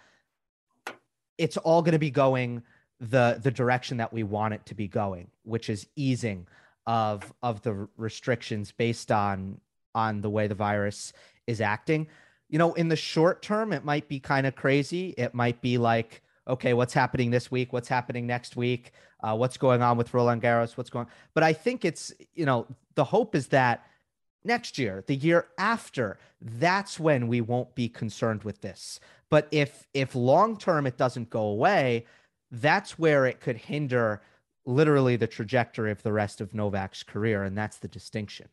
it's 1.38 1.56
all 1.56 1.82
going 1.82 1.92
to 1.92 1.98
be 1.98 2.10
going 2.10 2.62
the 3.00 3.38
the 3.42 3.50
direction 3.50 3.98
that 3.98 4.12
we 4.12 4.22
want 4.22 4.54
it 4.54 4.64
to 4.66 4.74
be 4.74 4.88
going, 4.88 5.30
which 5.44 5.68
is 5.68 5.86
easing 5.96 6.46
of 6.86 7.32
of 7.42 7.62
the 7.62 7.88
restrictions 7.96 8.72
based 8.72 9.10
on 9.10 9.60
on 9.94 10.20
the 10.20 10.30
way 10.30 10.46
the 10.46 10.54
virus 10.54 11.12
is 11.46 11.60
acting. 11.60 12.06
You 12.48 12.58
know, 12.58 12.74
in 12.74 12.88
the 12.88 12.96
short 12.96 13.42
term, 13.42 13.72
it 13.72 13.84
might 13.84 14.08
be 14.08 14.20
kind 14.20 14.46
of 14.46 14.54
crazy. 14.54 15.14
It 15.18 15.34
might 15.34 15.60
be 15.60 15.78
like 15.78 16.22
okay, 16.48 16.74
what's 16.74 16.94
happening 16.94 17.30
this 17.30 17.50
week? 17.50 17.72
What's 17.72 17.88
happening 17.88 18.24
next 18.26 18.54
week? 18.54 18.92
Uh, 19.20 19.34
what's 19.34 19.56
going 19.56 19.82
on 19.82 19.96
with 19.96 20.14
Roland 20.14 20.42
Garros? 20.42 20.76
What's 20.76 20.90
going? 20.90 21.08
But 21.34 21.42
I 21.42 21.52
think 21.52 21.84
it's 21.84 22.12
you 22.34 22.46
know 22.46 22.66
the 22.94 23.04
hope 23.04 23.34
is 23.34 23.48
that 23.48 23.84
next 24.44 24.78
year, 24.78 25.02
the 25.06 25.16
year 25.16 25.48
after, 25.58 26.18
that's 26.40 27.00
when 27.00 27.26
we 27.26 27.40
won't 27.40 27.74
be 27.74 27.88
concerned 27.88 28.44
with 28.44 28.60
this. 28.60 29.00
But 29.28 29.48
if 29.50 29.86
if 29.92 30.14
long 30.14 30.56
term 30.56 30.86
it 30.86 30.96
doesn't 30.96 31.30
go 31.30 31.42
away, 31.42 32.06
that's 32.50 32.98
where 32.98 33.26
it 33.26 33.40
could 33.40 33.56
hinder 33.56 34.22
literally 34.66 35.16
the 35.16 35.26
trajectory 35.26 35.90
of 35.90 36.02
the 36.02 36.12
rest 36.12 36.40
of 36.40 36.52
Novak's 36.52 37.02
career, 37.02 37.44
and 37.44 37.56
that's 37.56 37.78
the 37.78 37.88
distinction. 37.88 38.48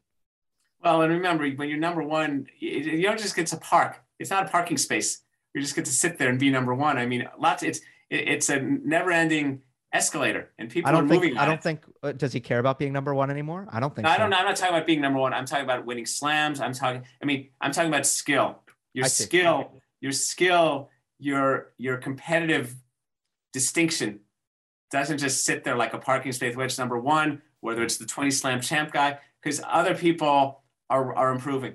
Well, 0.81 1.01
and 1.01 1.11
remember, 1.11 1.49
when 1.49 1.69
you're 1.69 1.77
number 1.77 2.03
one, 2.03 2.47
you 2.59 3.01
don't 3.01 3.19
just 3.19 3.35
get 3.35 3.47
to 3.47 3.57
park. 3.57 4.01
It's 4.19 4.29
not 4.29 4.45
a 4.45 4.49
parking 4.49 4.77
space 4.77 5.23
you 5.53 5.61
just 5.61 5.75
get 5.75 5.85
to 5.85 5.91
sit 5.91 6.17
there 6.17 6.29
and 6.29 6.39
be 6.39 6.49
number 6.49 6.73
one. 6.73 6.97
I 6.97 7.05
mean, 7.05 7.27
lots. 7.39 7.63
It's 7.63 7.81
it's 8.09 8.49
a 8.49 8.59
never-ending 8.59 9.61
escalator, 9.91 10.51
and 10.57 10.69
people 10.69 10.89
I 10.89 10.91
don't 10.91 11.05
are 11.05 11.07
think, 11.07 11.23
moving. 11.23 11.37
I 11.37 11.45
don't 11.45 11.55
it. 11.55 11.63
think. 11.63 11.81
Uh, 12.01 12.11
does 12.11 12.33
he 12.33 12.39
care 12.39 12.59
about 12.59 12.79
being 12.79 12.93
number 12.93 13.13
one 13.13 13.29
anymore? 13.29 13.67
I 13.71 13.79
don't 13.79 13.95
think. 13.95 14.03
No, 14.03 14.09
so. 14.09 14.15
I 14.15 14.17
don't. 14.17 14.33
I'm 14.33 14.45
not 14.45 14.55
talking 14.55 14.75
about 14.75 14.87
being 14.87 15.01
number 15.01 15.19
one. 15.19 15.33
I'm 15.33 15.45
talking 15.45 15.65
about 15.65 15.85
winning 15.85 16.05
slams. 16.05 16.59
I'm 16.59 16.73
talking. 16.73 17.03
I 17.21 17.25
mean, 17.25 17.49
I'm 17.61 17.71
talking 17.71 17.89
about 17.89 18.05
skill. 18.05 18.63
Your 18.93 19.05
skill. 19.05 19.81
Your 20.01 20.11
skill. 20.11 20.89
Your 21.19 21.73
your 21.77 21.97
competitive 21.97 22.75
distinction 23.53 24.21
doesn't 24.93 25.17
just 25.17 25.43
sit 25.43 25.63
there 25.63 25.75
like 25.75 25.93
a 25.93 25.97
parking 25.97 26.31
space 26.31 26.55
wedge 26.55 26.77
number 26.77 26.99
one, 26.99 27.41
whether 27.61 27.83
it's 27.83 27.97
the 27.97 28.05
20 28.05 28.29
slam 28.29 28.61
champ 28.61 28.91
guy, 28.91 29.17
because 29.41 29.59
other 29.67 29.95
people 29.95 30.61
are, 30.89 31.15
are 31.15 31.31
improving. 31.31 31.73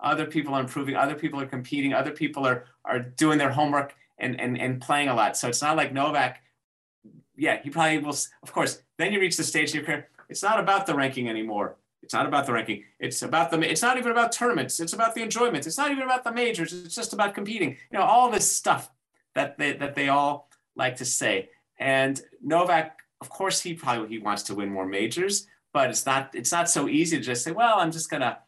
Other 0.00 0.26
people 0.26 0.54
are 0.54 0.60
improving. 0.60 0.96
Other 0.96 1.14
people 1.14 1.40
are 1.40 1.46
competing. 1.46 1.94
Other 1.94 2.10
people 2.10 2.46
are 2.46 2.66
are 2.84 2.98
doing 2.98 3.38
their 3.38 3.52
homework 3.52 3.94
and 4.18 4.40
and, 4.40 4.60
and 4.60 4.80
playing 4.80 5.08
a 5.08 5.14
lot. 5.14 5.36
So 5.36 5.48
it's 5.48 5.62
not 5.62 5.76
like 5.76 5.92
novak 5.92 6.42
yeah 7.36 7.62
he 7.62 7.70
probably 7.70 7.98
will 7.98 8.16
of 8.42 8.52
course 8.52 8.82
then 8.98 9.12
you 9.12 9.20
reach 9.20 9.36
the 9.36 9.44
stage 9.44 9.70
in 9.70 9.76
your 9.76 9.84
career 9.86 10.08
it's 10.28 10.42
not 10.42 10.58
about 10.58 10.86
the 10.86 10.94
ranking 10.94 11.28
anymore. 11.28 11.76
It's 12.02 12.14
not 12.14 12.26
about 12.26 12.46
the 12.46 12.52
ranking. 12.52 12.84
It's 12.98 13.22
about 13.22 13.50
the 13.50 13.60
it's 13.60 13.82
not 13.82 13.98
even 13.98 14.10
about 14.10 14.32
tournaments. 14.32 14.80
It's 14.80 14.92
about 14.92 15.14
the 15.14 15.22
enjoyment 15.22 15.66
it's 15.66 15.78
not 15.78 15.90
even 15.92 16.02
about 16.02 16.24
the 16.24 16.32
majors. 16.32 16.72
It's 16.72 16.94
just 16.94 17.12
about 17.12 17.34
competing. 17.34 17.70
You 17.90 17.98
know 17.98 18.04
all 18.04 18.30
this 18.30 18.50
stuff 18.50 18.90
that 19.34 19.58
they 19.58 19.72
that 19.74 19.94
they 19.94 20.08
all 20.08 20.48
like 20.76 20.96
to 20.96 21.04
say 21.04 21.50
and 21.78 22.20
novak 22.42 22.98
of 23.20 23.28
course 23.28 23.60
he 23.60 23.74
probably 23.74 24.08
he 24.08 24.18
wants 24.18 24.42
to 24.42 24.54
win 24.54 24.68
more 24.68 24.86
majors 24.86 25.46
but 25.72 25.90
it's 25.90 26.06
not 26.06 26.30
it's 26.34 26.52
not 26.52 26.68
so 26.68 26.88
easy 26.88 27.16
to 27.16 27.22
just 27.22 27.44
say 27.44 27.52
well 27.52 27.78
i'm 27.78 27.92
just 27.92 28.10
gonna 28.10 28.38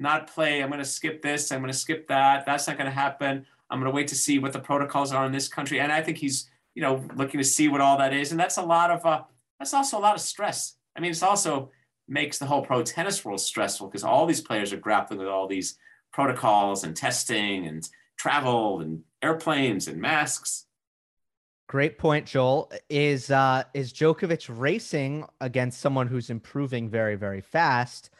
not 0.00 0.26
play. 0.26 0.62
I'm 0.62 0.72
to 0.72 0.84
skip 0.84 1.22
this. 1.22 1.52
I'm 1.52 1.64
to 1.66 1.72
skip 1.72 2.08
that. 2.08 2.46
That's 2.46 2.66
not 2.66 2.78
to 2.78 2.90
happen. 2.90 3.46
I'm 3.68 3.84
to 3.84 3.90
wait 3.90 4.08
to 4.08 4.14
see 4.14 4.38
what 4.38 4.52
the 4.52 4.58
protocols 4.58 5.12
are 5.12 5.26
in 5.26 5.32
this 5.32 5.46
country. 5.46 5.78
And 5.78 5.92
I 5.92 6.02
think 6.02 6.16
he's, 6.16 6.50
you 6.74 6.82
know, 6.82 7.04
looking 7.14 7.38
to 7.38 7.44
see 7.44 7.68
what 7.68 7.82
all 7.82 7.98
that 7.98 8.14
is. 8.14 8.32
And 8.32 8.40
that's 8.40 8.56
a 8.56 8.62
lot 8.62 8.90
of, 8.90 9.04
uh, 9.04 9.22
that's 9.58 9.74
also 9.74 9.98
a 9.98 10.00
lot 10.00 10.14
of 10.14 10.20
stress. 10.22 10.76
I 10.96 11.00
mean, 11.00 11.10
it's 11.10 11.22
also 11.22 11.70
makes 12.08 12.38
the 12.38 12.46
whole 12.46 12.62
pro 12.62 12.82
tennis 12.82 13.24
world 13.24 13.40
stressful 13.40 13.88
because 13.88 14.02
all 14.02 14.26
these 14.26 14.40
players 14.40 14.72
are 14.72 14.78
grappling 14.78 15.20
with 15.20 15.28
all 15.28 15.46
these 15.46 15.76
protocols 16.12 16.82
and 16.82 16.96
testing 16.96 17.66
and 17.66 17.88
travel 18.18 18.80
and 18.80 19.02
airplanes 19.22 19.86
and 19.86 20.00
masks. 20.00 20.66
Great 21.70 21.98
point, 21.98 22.26
Joel. 22.26 22.68
Is 22.88 23.30
uh, 23.30 23.62
is 23.74 23.92
Djokovic 23.92 24.50
racing 24.50 25.24
against 25.40 25.80
someone 25.80 26.08
who's 26.08 26.28
improving 26.28 26.90
very, 26.90 27.14
very 27.14 27.40
fast? 27.40 28.10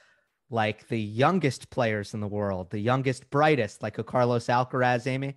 like 0.50 0.88
the 0.88 1.00
youngest 1.00 1.70
players 1.70 2.12
in 2.12 2.20
the 2.20 2.26
world, 2.26 2.70
the 2.70 2.78
youngest, 2.80 3.30
brightest, 3.30 3.82
like 3.82 3.98
a 3.98 4.04
Carlos 4.04 4.46
Alcaraz, 4.46 5.06
Amy? 5.06 5.36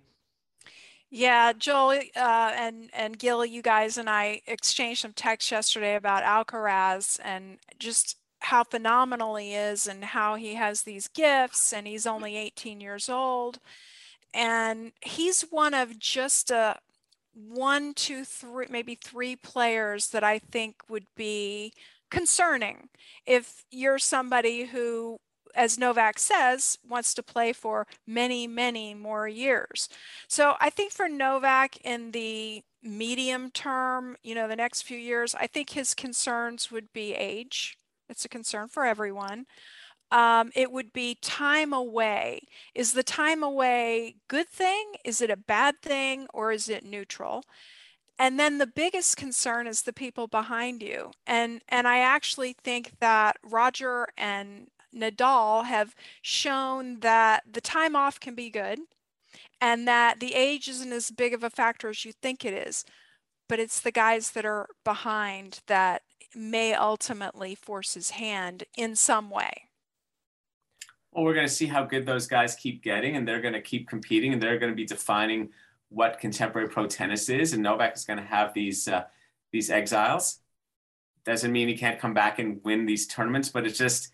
Yeah, 1.10 1.52
Joel 1.52 2.00
uh, 2.16 2.52
and 2.56 2.90
and 2.92 3.18
Gill, 3.18 3.44
you 3.44 3.62
guys 3.62 3.96
and 3.96 4.10
I 4.10 4.42
exchanged 4.46 5.02
some 5.02 5.12
text 5.12 5.50
yesterday 5.50 5.94
about 5.94 6.24
Alcaraz 6.24 7.20
and 7.24 7.58
just 7.78 8.16
how 8.40 8.64
phenomenal 8.64 9.36
he 9.36 9.54
is 9.54 9.86
and 9.86 10.04
how 10.04 10.34
he 10.34 10.54
has 10.54 10.82
these 10.82 11.08
gifts 11.08 11.72
and 11.72 11.86
he's 11.86 12.06
only 12.06 12.36
18 12.36 12.80
years 12.80 13.08
old 13.08 13.58
and 14.34 14.92
he's 15.00 15.42
one 15.50 15.72
of 15.72 15.98
just 15.98 16.50
a 16.50 16.78
one 17.34 17.92
two 17.94 18.24
three 18.24 18.66
maybe 18.70 18.94
three 18.94 19.36
players 19.36 20.08
that 20.08 20.24
i 20.24 20.38
think 20.38 20.76
would 20.88 21.06
be 21.16 21.72
concerning 22.10 22.88
if 23.26 23.64
you're 23.70 23.98
somebody 23.98 24.66
who 24.66 25.18
as 25.54 25.78
Novak 25.78 26.18
says, 26.18 26.78
wants 26.88 27.14
to 27.14 27.22
play 27.22 27.52
for 27.52 27.86
many, 28.06 28.46
many 28.46 28.94
more 28.94 29.28
years. 29.28 29.88
So 30.28 30.54
I 30.60 30.70
think 30.70 30.92
for 30.92 31.08
Novak 31.08 31.76
in 31.84 32.10
the 32.10 32.62
medium 32.82 33.50
term, 33.50 34.16
you 34.22 34.34
know, 34.34 34.48
the 34.48 34.56
next 34.56 34.82
few 34.82 34.98
years, 34.98 35.34
I 35.34 35.46
think 35.46 35.70
his 35.70 35.94
concerns 35.94 36.70
would 36.70 36.92
be 36.92 37.14
age. 37.14 37.78
It's 38.08 38.24
a 38.24 38.28
concern 38.28 38.68
for 38.68 38.84
everyone. 38.84 39.46
Um, 40.14 40.52
it 40.54 40.70
would 40.72 40.92
be 40.92 41.18
time 41.20 41.72
away. 41.72 42.42
Is 42.74 42.92
the 42.92 43.02
time 43.02 43.42
away 43.42 44.16
good 44.28 44.48
thing? 44.48 44.92
Is 45.04 45.20
it 45.20 45.28
a 45.28 45.36
bad 45.36 45.82
thing? 45.82 46.28
Or 46.32 46.52
is 46.52 46.68
it 46.68 46.84
neutral? 46.84 47.44
and 48.18 48.38
then 48.38 48.58
the 48.58 48.66
biggest 48.66 49.16
concern 49.16 49.66
is 49.66 49.82
the 49.82 49.92
people 49.92 50.26
behind 50.26 50.82
you 50.82 51.10
and 51.26 51.62
and 51.68 51.88
i 51.88 51.98
actually 51.98 52.54
think 52.64 52.92
that 53.00 53.36
roger 53.42 54.06
and 54.16 54.68
nadal 54.94 55.64
have 55.64 55.94
shown 56.22 57.00
that 57.00 57.42
the 57.50 57.60
time 57.60 57.96
off 57.96 58.20
can 58.20 58.34
be 58.34 58.50
good 58.50 58.78
and 59.60 59.88
that 59.88 60.20
the 60.20 60.34
age 60.34 60.68
isn't 60.68 60.92
as 60.92 61.10
big 61.10 61.34
of 61.34 61.42
a 61.42 61.50
factor 61.50 61.88
as 61.88 62.04
you 62.04 62.12
think 62.12 62.44
it 62.44 62.54
is 62.54 62.84
but 63.48 63.58
it's 63.58 63.80
the 63.80 63.92
guys 63.92 64.30
that 64.30 64.44
are 64.44 64.68
behind 64.84 65.60
that 65.66 66.02
may 66.34 66.72
ultimately 66.74 67.54
force 67.54 67.94
his 67.94 68.10
hand 68.10 68.64
in 68.76 68.94
some 68.96 69.30
way 69.30 69.68
well 71.14 71.24
we're 71.24 71.34
going 71.34 71.46
to 71.46 71.52
see 71.52 71.66
how 71.66 71.84
good 71.84 72.04
those 72.04 72.26
guys 72.26 72.54
keep 72.56 72.82
getting 72.82 73.16
and 73.16 73.26
they're 73.26 73.40
going 73.40 73.54
to 73.54 73.62
keep 73.62 73.88
competing 73.88 74.32
and 74.32 74.42
they're 74.42 74.58
going 74.58 74.72
to 74.72 74.76
be 74.76 74.84
defining 74.84 75.48
what 75.94 76.18
contemporary 76.18 76.68
pro 76.68 76.86
tennis 76.86 77.28
is, 77.28 77.52
and 77.52 77.62
Novak 77.62 77.96
is 77.96 78.04
going 78.04 78.18
to 78.18 78.24
have 78.24 78.52
these 78.52 78.88
uh, 78.88 79.04
these 79.52 79.70
exiles. 79.70 80.40
Doesn't 81.24 81.52
mean 81.52 81.68
he 81.68 81.76
can't 81.76 82.00
come 82.00 82.12
back 82.12 82.38
and 82.38 82.60
win 82.64 82.84
these 82.84 83.06
tournaments, 83.06 83.48
but 83.48 83.66
it's 83.66 83.78
just 83.78 84.12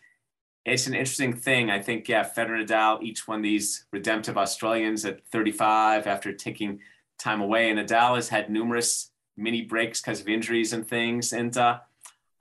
it's 0.64 0.86
an 0.86 0.94
interesting 0.94 1.32
thing. 1.32 1.70
I 1.70 1.80
think 1.80 2.08
yeah, 2.08 2.28
Federer, 2.28 2.64
Nadal 2.64 3.02
each 3.02 3.26
won 3.26 3.42
these 3.42 3.86
redemptive 3.92 4.36
Australians 4.36 5.04
at 5.04 5.26
35 5.26 6.06
after 6.06 6.32
taking 6.32 6.80
time 7.18 7.40
away, 7.40 7.70
and 7.70 7.78
Nadal 7.78 8.16
has 8.16 8.28
had 8.28 8.50
numerous 8.50 9.10
mini 9.36 9.62
breaks 9.62 10.00
because 10.00 10.20
of 10.20 10.28
injuries 10.28 10.72
and 10.72 10.86
things. 10.86 11.32
And 11.32 11.56
uh, 11.56 11.80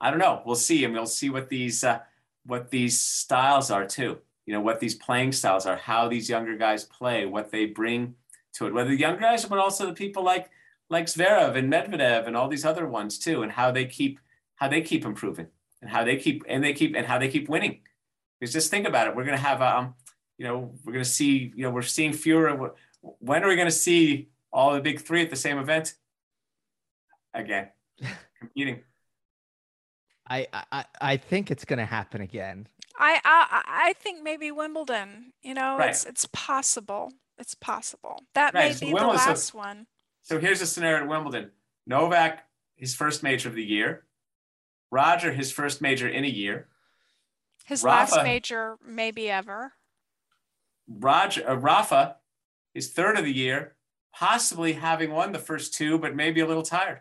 I 0.00 0.10
don't 0.10 0.20
know. 0.20 0.42
We'll 0.44 0.54
see, 0.54 0.84
and 0.84 0.92
we'll 0.92 1.06
see 1.06 1.30
what 1.30 1.48
these 1.48 1.82
uh, 1.82 2.00
what 2.44 2.70
these 2.70 3.00
styles 3.00 3.70
are 3.70 3.86
too. 3.86 4.18
You 4.50 4.56
know 4.56 4.62
what 4.62 4.80
these 4.80 4.96
playing 4.96 5.30
styles 5.30 5.64
are, 5.64 5.76
how 5.76 6.08
these 6.08 6.28
younger 6.28 6.56
guys 6.56 6.82
play, 6.82 7.24
what 7.24 7.52
they 7.52 7.66
bring 7.66 8.16
to 8.54 8.66
it, 8.66 8.74
whether 8.74 8.90
the 8.90 8.98
young 8.98 9.16
guys, 9.16 9.44
but 9.44 9.60
also 9.60 9.86
the 9.86 9.92
people 9.92 10.24
like 10.24 10.50
like 10.88 11.06
Zverev 11.06 11.56
and 11.56 11.72
Medvedev 11.72 12.26
and 12.26 12.36
all 12.36 12.48
these 12.48 12.64
other 12.64 12.88
ones 12.88 13.16
too, 13.16 13.44
and 13.44 13.52
how 13.52 13.70
they 13.70 13.86
keep 13.86 14.18
how 14.56 14.66
they 14.66 14.80
keep 14.80 15.04
improving 15.04 15.46
and 15.80 15.88
how 15.88 16.02
they 16.02 16.16
keep 16.16 16.42
and 16.48 16.64
they 16.64 16.72
keep 16.72 16.96
and 16.96 17.06
how 17.06 17.16
they 17.16 17.28
keep 17.28 17.48
winning. 17.48 17.78
Because 18.40 18.52
just 18.52 18.72
think 18.72 18.88
about 18.88 19.06
it, 19.06 19.14
we're 19.14 19.24
gonna 19.24 19.36
have 19.36 19.62
um, 19.62 19.94
you 20.36 20.44
know, 20.44 20.72
we're 20.84 20.94
gonna 20.94 21.04
see, 21.04 21.52
you 21.54 21.62
know, 21.62 21.70
we're 21.70 21.82
seeing 21.82 22.12
fewer. 22.12 22.74
When 23.02 23.44
are 23.44 23.48
we 23.48 23.54
gonna 23.54 23.70
see 23.70 24.30
all 24.52 24.74
the 24.74 24.80
big 24.80 25.00
three 25.00 25.22
at 25.22 25.30
the 25.30 25.36
same 25.36 25.58
event? 25.58 25.94
Again, 27.34 27.68
competing. 28.40 28.80
I 30.30 30.46
I, 30.72 30.84
I 31.00 31.16
think 31.18 31.50
it's 31.50 31.64
going 31.66 31.78
to 31.80 31.84
happen 31.84 32.20
again. 32.22 32.68
I, 32.98 33.20
I 33.24 33.62
I 33.88 33.92
think 33.94 34.22
maybe 34.22 34.50
Wimbledon. 34.50 35.32
You 35.42 35.54
know, 35.54 35.76
Right. 35.78 35.90
it's 35.90 36.04
it's 36.06 36.26
possible. 36.32 37.12
It's 37.38 37.54
possible 37.54 38.22
that 38.34 38.54
Right, 38.54 38.68
may 38.68 38.72
so 38.74 38.80
be 38.80 38.86
the 38.86 38.94
Wimbledon- 38.94 39.18
so- 39.20 39.28
last 39.30 39.54
one. 39.54 39.86
So 40.22 40.38
here's 40.38 40.60
a 40.60 40.66
scenario 40.66 41.02
at 41.02 41.08
Wimbledon. 41.08 41.50
Novak, 41.86 42.44
his 42.76 42.94
first 42.94 43.22
major 43.22 43.48
of 43.48 43.54
the 43.54 43.64
year. 43.64 44.04
Roger, 44.90 45.32
his 45.32 45.50
first 45.50 45.80
major 45.80 46.08
in 46.08 46.24
a 46.24 46.28
year. 46.28 46.68
His 47.64 47.82
Rafa- 47.82 48.16
last 48.16 48.24
major, 48.24 48.76
maybe 48.86 49.30
ever. 49.30 49.72
Roger, 50.88 51.48
uh, 51.48 51.54
Rafa, 51.54 52.16
his 52.74 52.92
third 52.92 53.16
of 53.18 53.24
the 53.24 53.32
year, 53.32 53.76
possibly 54.12 54.72
having 54.74 55.10
won 55.12 55.32
the 55.32 55.38
first 55.38 55.72
two, 55.74 55.98
but 55.98 56.14
maybe 56.14 56.40
a 56.40 56.46
little 56.46 56.62
tired. 56.64 57.00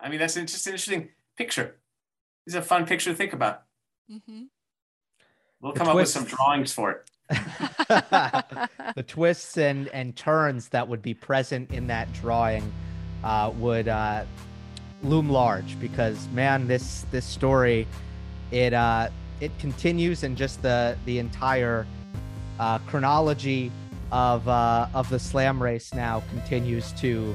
I 0.00 0.08
mean, 0.08 0.18
that's 0.18 0.34
just 0.34 0.66
an 0.66 0.72
interesting 0.72 1.10
picture. 1.36 1.76
It's 2.46 2.54
a 2.54 2.62
fun 2.62 2.86
picture 2.86 3.10
to 3.10 3.16
think 3.16 3.32
about. 3.32 3.62
Mm-hmm. 4.10 4.42
We'll 5.60 5.72
The 5.72 5.78
come 5.78 5.88
up 5.88 5.96
with 5.96 6.08
some 6.08 6.24
drawings 6.24 6.72
for 6.72 6.90
it. 6.90 7.10
the 8.96 9.04
twists 9.06 9.56
and 9.56 9.88
and 9.88 10.14
turns 10.14 10.68
that 10.68 10.86
would 10.86 11.00
be 11.00 11.14
present 11.14 11.70
in 11.70 11.86
that 11.86 12.12
drawing 12.12 12.70
uh, 13.22 13.50
would 13.56 13.88
uh, 13.88 14.24
loom 15.02 15.30
large 15.30 15.80
because 15.80 16.28
man 16.28 16.66
this 16.66 17.06
this 17.10 17.24
story 17.24 17.86
it 18.50 18.74
uh 18.74 19.08
it 19.40 19.50
continues 19.58 20.22
and 20.22 20.36
just 20.36 20.60
the 20.60 20.96
the 21.06 21.18
entire 21.18 21.86
uh, 22.60 22.78
chronology 22.80 23.72
of 24.12 24.46
uh, 24.48 24.86
of 24.94 25.08
the 25.08 25.18
slam 25.18 25.62
race 25.62 25.94
now 25.94 26.22
continues 26.30 26.92
to 26.92 27.34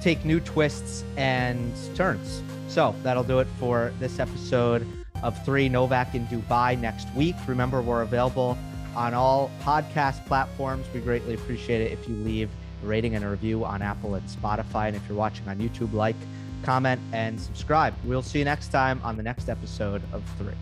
take 0.00 0.24
new 0.24 0.40
twists 0.40 1.04
and 1.16 1.72
turns 1.94 2.42
so 2.68 2.94
that'll 3.02 3.24
do 3.24 3.38
it 3.38 3.48
for 3.58 3.92
this 3.98 4.18
episode 4.18 4.86
of 5.22 5.42
three 5.44 5.68
novak 5.68 6.14
in 6.14 6.26
dubai 6.26 6.78
next 6.78 7.12
week 7.14 7.34
remember 7.46 7.80
we're 7.80 8.02
available 8.02 8.56
on 8.96 9.12
all 9.14 9.50
podcast 9.60 10.24
platforms. 10.26 10.86
We 10.92 11.00
greatly 11.00 11.34
appreciate 11.34 11.82
it 11.82 11.92
if 11.92 12.08
you 12.08 12.14
leave 12.16 12.48
a 12.82 12.86
rating 12.86 13.14
and 13.14 13.24
a 13.24 13.28
review 13.28 13.64
on 13.64 13.82
Apple 13.82 14.14
and 14.14 14.26
Spotify. 14.26 14.88
And 14.88 14.96
if 14.96 15.02
you're 15.08 15.18
watching 15.18 15.46
on 15.48 15.58
YouTube, 15.58 15.92
like, 15.92 16.16
comment, 16.64 17.00
and 17.12 17.38
subscribe. 17.38 17.94
We'll 18.04 18.22
see 18.22 18.40
you 18.40 18.44
next 18.46 18.68
time 18.68 19.00
on 19.04 19.16
the 19.16 19.22
next 19.22 19.48
episode 19.48 20.02
of 20.12 20.24
Three. 20.38 20.54